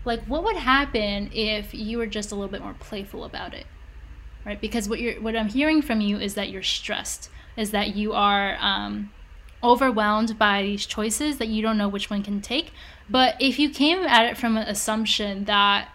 like 0.06 0.24
what 0.24 0.44
would 0.44 0.56
happen 0.56 1.30
if 1.34 1.76
you 1.76 2.00
were 2.00 2.08
just 2.08 2.32
a 2.32 2.36
little 2.36 2.50
bit 2.50 2.64
more 2.64 2.74
playful 2.80 3.26
about 3.26 3.54
it, 3.54 3.68
right? 4.46 4.60
Because 4.60 4.88
what 4.88 5.00
you're 5.00 5.22
what 5.22 5.36
I'm 5.36 5.50
hearing 5.50 5.82
from 5.82 6.02
you 6.02 6.20
is 6.20 6.36
that 6.36 6.50
you're 6.50 6.64
stressed, 6.64 7.30
is 7.56 7.72
that 7.72 7.96
you 7.96 8.14
are 8.14 8.58
um, 8.60 9.12
overwhelmed 9.64 10.38
by 10.38 10.62
these 10.64 10.86
choices 10.86 11.38
that 11.38 11.48
you 11.48 11.62
don't 11.62 11.78
know 11.78 11.90
which 11.90 12.10
one 12.10 12.24
can 12.24 12.42
take. 12.42 12.72
But 13.10 13.36
if 13.40 13.58
you 13.60 13.70
came 13.70 14.00
at 14.00 14.26
it 14.26 14.38
from 14.38 14.58
an 14.58 14.68
assumption 14.68 15.46
that 15.46 15.90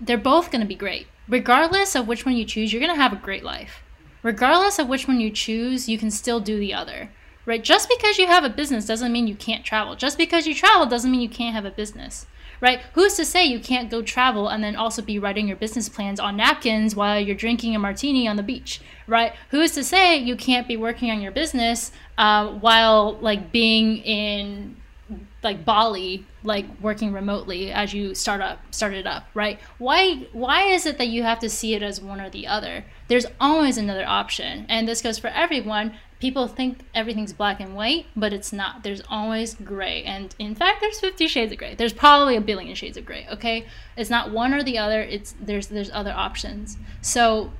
they're 0.00 0.18
both 0.18 0.50
going 0.50 0.60
to 0.60 0.66
be 0.66 0.74
great, 0.74 1.06
regardless 1.28 1.94
of 1.94 2.06
which 2.06 2.24
one 2.24 2.36
you 2.36 2.44
choose, 2.44 2.72
you're 2.72 2.80
going 2.80 2.94
to 2.94 3.02
have 3.02 3.12
a 3.12 3.16
great 3.16 3.44
life 3.44 3.82
regardless 4.22 4.78
of 4.78 4.88
which 4.88 5.06
one 5.06 5.20
you 5.20 5.30
choose, 5.30 5.88
you 5.88 5.98
can 5.98 6.10
still 6.10 6.40
do 6.40 6.58
the 6.58 6.74
other. 6.74 7.10
Right? 7.44 7.62
Just 7.62 7.88
because 7.88 8.18
you 8.18 8.28
have 8.28 8.44
a 8.44 8.48
business 8.48 8.86
doesn't 8.86 9.12
mean 9.12 9.26
you 9.26 9.34
can't 9.34 9.64
travel. 9.64 9.96
Just 9.96 10.16
because 10.16 10.46
you 10.46 10.54
travel 10.54 10.86
doesn't 10.86 11.10
mean 11.10 11.20
you 11.20 11.28
can't 11.28 11.54
have 11.54 11.64
a 11.64 11.72
business. 11.72 12.26
Right? 12.62 12.80
Who's 12.94 13.14
to 13.14 13.24
say 13.24 13.44
you 13.44 13.58
can't 13.58 13.90
go 13.90 14.02
travel 14.02 14.48
and 14.48 14.62
then 14.62 14.76
also 14.76 15.02
be 15.02 15.18
writing 15.18 15.48
your 15.48 15.56
business 15.56 15.88
plans 15.88 16.20
on 16.20 16.36
napkins 16.36 16.94
while 16.94 17.18
you're 17.18 17.34
drinking 17.34 17.74
a 17.74 17.78
martini 17.80 18.28
on 18.28 18.36
the 18.36 18.42
beach? 18.44 18.80
Right? 19.08 19.32
Who's 19.50 19.72
to 19.72 19.82
say 19.82 20.16
you 20.16 20.36
can't 20.36 20.68
be 20.68 20.76
working 20.76 21.10
on 21.10 21.20
your 21.20 21.32
business 21.32 21.90
uh, 22.16 22.46
while 22.52 23.18
like 23.20 23.50
being 23.50 23.98
in 23.98 24.76
like 25.42 25.64
Bali, 25.64 26.24
like 26.44 26.66
working 26.80 27.12
remotely 27.12 27.72
as 27.72 27.92
you 27.92 28.14
start 28.14 28.40
up 28.40 28.60
start 28.70 28.94
it 28.94 29.06
up, 29.06 29.26
right? 29.34 29.58
Why 29.78 30.26
why 30.32 30.64
is 30.64 30.86
it 30.86 30.98
that 30.98 31.08
you 31.08 31.22
have 31.22 31.38
to 31.40 31.50
see 31.50 31.74
it 31.74 31.82
as 31.82 32.00
one 32.00 32.20
or 32.20 32.30
the 32.30 32.46
other? 32.46 32.84
There's 33.08 33.26
always 33.40 33.76
another 33.76 34.06
option. 34.06 34.66
And 34.68 34.86
this 34.86 35.02
goes 35.02 35.18
for 35.18 35.28
everyone. 35.28 35.94
People 36.20 36.46
think 36.46 36.78
everything's 36.94 37.32
black 37.32 37.58
and 37.58 37.74
white, 37.74 38.06
but 38.14 38.32
it's 38.32 38.52
not. 38.52 38.84
There's 38.84 39.02
always 39.10 39.54
gray. 39.54 40.04
And 40.04 40.32
in 40.38 40.54
fact, 40.54 40.80
there's 40.80 41.00
50 41.00 41.26
shades 41.26 41.50
of 41.50 41.58
gray. 41.58 41.74
There's 41.74 41.92
probably 41.92 42.36
a 42.36 42.40
billion 42.40 42.76
shades 42.76 42.96
of 42.96 43.04
gray, 43.04 43.26
okay? 43.32 43.66
It's 43.96 44.08
not 44.08 44.30
one 44.30 44.54
or 44.54 44.62
the 44.62 44.78
other. 44.78 45.02
It's 45.02 45.34
there's 45.40 45.66
there's 45.66 45.90
other 45.90 46.12
options. 46.12 46.76
So 47.00 47.52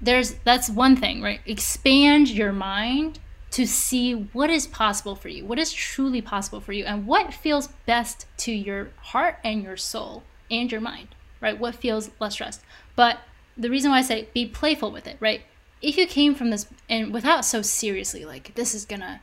there's 0.00 0.34
that's 0.44 0.70
one 0.70 0.96
thing, 0.96 1.22
right? 1.22 1.40
Expand 1.46 2.28
your 2.28 2.52
mind 2.52 3.18
to 3.56 3.66
see 3.66 4.12
what 4.12 4.50
is 4.50 4.66
possible 4.66 5.16
for 5.16 5.30
you, 5.30 5.42
what 5.42 5.58
is 5.58 5.72
truly 5.72 6.20
possible 6.20 6.60
for 6.60 6.74
you, 6.74 6.84
and 6.84 7.06
what 7.06 7.32
feels 7.32 7.68
best 7.86 8.26
to 8.36 8.52
your 8.52 8.90
heart 8.98 9.38
and 9.42 9.62
your 9.62 9.78
soul 9.78 10.24
and 10.50 10.70
your 10.70 10.82
mind, 10.82 11.08
right? 11.40 11.58
What 11.58 11.74
feels 11.74 12.10
less 12.20 12.34
stressed. 12.34 12.60
But 12.96 13.20
the 13.56 13.70
reason 13.70 13.90
why 13.90 14.00
I 14.00 14.02
say 14.02 14.28
be 14.34 14.44
playful 14.44 14.90
with 14.90 15.06
it, 15.06 15.16
right? 15.20 15.40
If 15.80 15.96
you 15.96 16.06
came 16.06 16.34
from 16.34 16.50
this 16.50 16.66
and 16.90 17.14
without 17.14 17.46
so 17.46 17.62
seriously, 17.62 18.26
like 18.26 18.54
this 18.56 18.74
is 18.74 18.84
gonna 18.84 19.22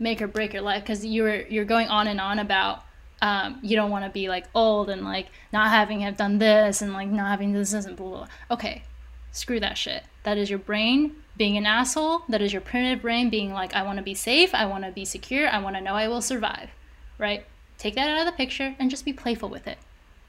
make 0.00 0.20
or 0.20 0.26
break 0.26 0.54
your 0.54 0.62
life, 0.62 0.82
because 0.82 1.06
you're 1.06 1.42
you're 1.46 1.64
going 1.64 1.86
on 1.86 2.08
and 2.08 2.20
on 2.20 2.40
about 2.40 2.82
um, 3.22 3.60
you 3.62 3.76
don't 3.76 3.92
want 3.92 4.04
to 4.04 4.10
be 4.10 4.28
like 4.28 4.46
old 4.56 4.90
and 4.90 5.04
like 5.04 5.28
not 5.52 5.68
having 5.68 6.00
have 6.00 6.16
done 6.16 6.38
this 6.38 6.82
and 6.82 6.92
like 6.94 7.06
not 7.06 7.28
having 7.28 7.52
this 7.52 7.72
and 7.74 7.96
blah, 7.96 8.08
blah, 8.08 8.18
blah. 8.18 8.28
Okay, 8.50 8.82
screw 9.30 9.60
that 9.60 9.78
shit. 9.78 10.02
That 10.28 10.36
is 10.36 10.50
your 10.50 10.58
brain 10.58 11.16
being 11.38 11.56
an 11.56 11.64
asshole. 11.64 12.20
That 12.28 12.42
is 12.42 12.52
your 12.52 12.60
primitive 12.60 13.00
brain 13.00 13.30
being 13.30 13.54
like, 13.54 13.72
I 13.72 13.82
want 13.82 13.96
to 13.96 14.02
be 14.02 14.12
safe. 14.12 14.54
I 14.54 14.66
want 14.66 14.84
to 14.84 14.90
be 14.90 15.06
secure. 15.06 15.48
I 15.48 15.58
want 15.58 15.74
to 15.76 15.80
know 15.80 15.94
I 15.94 16.06
will 16.06 16.20
survive. 16.20 16.68
Right? 17.16 17.46
Take 17.78 17.94
that 17.94 18.10
out 18.10 18.20
of 18.20 18.26
the 18.26 18.36
picture 18.36 18.76
and 18.78 18.90
just 18.90 19.06
be 19.06 19.14
playful 19.14 19.48
with 19.48 19.66
it. 19.66 19.78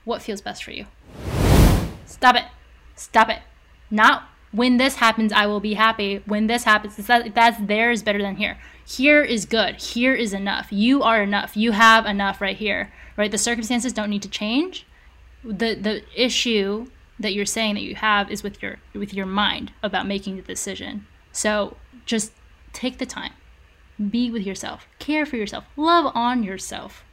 What 0.06 0.22
feels 0.22 0.40
best 0.40 0.64
for 0.64 0.72
you? 0.72 0.86
Stop 2.06 2.38
it. 2.38 2.46
Stop 2.96 3.28
it. 3.28 3.40
Not 3.92 4.24
when 4.54 4.78
this 4.78 4.96
happens, 4.96 5.34
I 5.34 5.48
will 5.48 5.60
be 5.60 5.74
happy. 5.74 6.24
When 6.26 6.48
this 6.48 6.64
happens, 6.64 6.96
that, 6.96 7.36
that's 7.36 7.58
there 7.60 7.92
is 7.92 8.02
better 8.02 8.22
than 8.22 8.38
here. 8.38 8.58
Here 8.88 9.22
is 9.22 9.44
good. 9.44 9.82
Here 9.82 10.16
is 10.16 10.32
enough. 10.32 10.72
You 10.72 11.04
are 11.04 11.22
enough. 11.22 11.58
You 11.58 11.74
have 11.74 12.06
enough 12.06 12.40
right 12.40 12.56
here. 12.56 12.94
Right? 13.18 13.32
The 13.32 13.38
circumstances 13.38 13.92
don't 13.92 14.10
need 14.10 14.22
to 14.22 14.30
change. 14.30 14.86
The 15.44 15.76
the 15.76 16.04
issue 16.16 16.88
that 17.20 17.34
you're 17.34 17.46
saying 17.46 17.76
that 17.76 17.84
you 17.84 17.96
have 17.96 18.32
is 18.32 18.44
with 18.44 18.62
your 18.64 18.78
with 18.94 19.14
your 19.14 19.26
mind 19.26 19.72
about 19.84 20.08
making 20.08 20.36
the 20.38 20.42
decision. 20.42 21.06
So 21.32 21.78
just 22.06 22.32
take 22.74 22.98
the 22.98 23.06
time. 23.06 23.34
Be 24.10 24.32
with 24.32 24.44
yourself. 24.44 24.88
Care 25.00 25.26
for 25.26 25.36
yourself. 25.36 25.66
Love 25.76 26.12
on 26.16 26.44
yourself. 26.44 27.04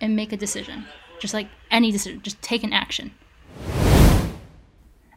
And 0.00 0.14
make 0.14 0.32
a 0.32 0.36
decision. 0.36 0.86
Just 1.18 1.32
like 1.32 1.48
any 1.70 1.90
decision, 1.90 2.20
just 2.22 2.42
take 2.42 2.62
an 2.62 2.72
action. 2.72 3.12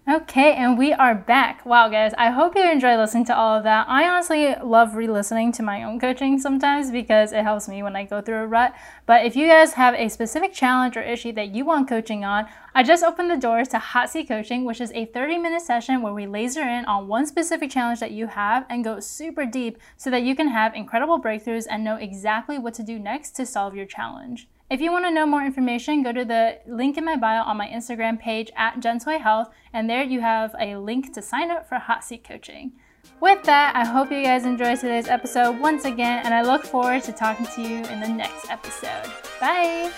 Okay, 0.09 0.53
and 0.53 0.77
we 0.77 0.93
are 0.93 1.13
back. 1.13 1.65
Wow, 1.65 1.89
guys, 1.89 2.13
I 2.17 2.29
hope 2.29 2.55
you 2.55 2.63
enjoy 2.63 2.95
listening 2.95 3.25
to 3.25 3.35
all 3.35 3.57
of 3.57 3.65
that. 3.65 3.87
I 3.89 4.07
honestly 4.07 4.55
love 4.63 4.95
re 4.95 5.05
listening 5.05 5.51
to 5.51 5.63
my 5.63 5.83
own 5.83 5.99
coaching 5.99 6.39
sometimes 6.39 6.91
because 6.91 7.33
it 7.33 7.43
helps 7.43 7.67
me 7.67 7.83
when 7.83 7.97
I 7.97 8.05
go 8.05 8.21
through 8.21 8.37
a 8.37 8.47
rut. 8.47 8.73
But 9.05 9.25
if 9.25 9.35
you 9.35 9.47
guys 9.49 9.73
have 9.73 9.95
a 9.95 10.07
specific 10.07 10.53
challenge 10.53 10.95
or 10.95 11.01
issue 11.01 11.33
that 11.33 11.53
you 11.53 11.65
want 11.65 11.89
coaching 11.89 12.23
on, 12.23 12.47
I 12.73 12.83
just 12.83 13.03
opened 13.03 13.29
the 13.29 13.35
doors 13.35 13.67
to 13.69 13.79
Hot 13.79 14.09
Seat 14.09 14.29
Coaching, 14.29 14.63
which 14.63 14.79
is 14.79 14.93
a 14.93 15.07
30 15.07 15.39
minute 15.39 15.61
session 15.61 16.01
where 16.01 16.13
we 16.13 16.25
laser 16.25 16.61
in 16.61 16.85
on 16.85 17.09
one 17.09 17.25
specific 17.25 17.69
challenge 17.69 17.99
that 17.99 18.11
you 18.11 18.27
have 18.27 18.65
and 18.69 18.85
go 18.85 19.01
super 19.01 19.45
deep 19.45 19.77
so 19.97 20.09
that 20.09 20.23
you 20.23 20.37
can 20.37 20.47
have 20.47 20.73
incredible 20.73 21.21
breakthroughs 21.21 21.67
and 21.69 21.83
know 21.83 21.97
exactly 21.97 22.57
what 22.57 22.73
to 22.75 22.81
do 22.81 22.97
next 22.97 23.31
to 23.31 23.45
solve 23.45 23.75
your 23.75 23.85
challenge. 23.85 24.47
If 24.69 24.81
you 24.81 24.91
want 24.91 25.05
to 25.05 25.11
know 25.11 25.25
more 25.25 25.45
information, 25.45 26.03
go 26.03 26.11
to 26.11 26.25
the 26.25 26.59
link 26.67 26.97
in 26.97 27.05
my 27.05 27.15
bio 27.15 27.41
on 27.43 27.55
my 27.55 27.67
Instagram 27.67 28.19
page 28.19 28.51
at 28.57 28.81
Gentoy 28.81 29.21
Health, 29.21 29.49
and 29.71 29.89
there 29.89 30.03
you 30.03 30.19
have 30.19 30.53
a 30.59 30.75
link 30.75 31.13
to 31.13 31.21
sign 31.21 31.51
up 31.51 31.69
for 31.69 31.75
Hot 31.75 32.03
Seat 32.03 32.25
Coaching. 32.25 32.73
With 33.21 33.43
that, 33.43 33.77
I 33.77 33.85
hope 33.85 34.11
you 34.11 34.21
guys 34.21 34.43
enjoyed 34.43 34.79
today's 34.79 35.07
episode 35.07 35.57
once 35.61 35.85
again, 35.85 36.25
and 36.25 36.33
I 36.33 36.41
look 36.41 36.65
forward 36.65 37.03
to 37.03 37.13
talking 37.13 37.45
to 37.45 37.61
you 37.61 37.77
in 37.85 38.01
the 38.01 38.09
next 38.09 38.49
episode. 38.49 39.09
Bye! 39.39 39.89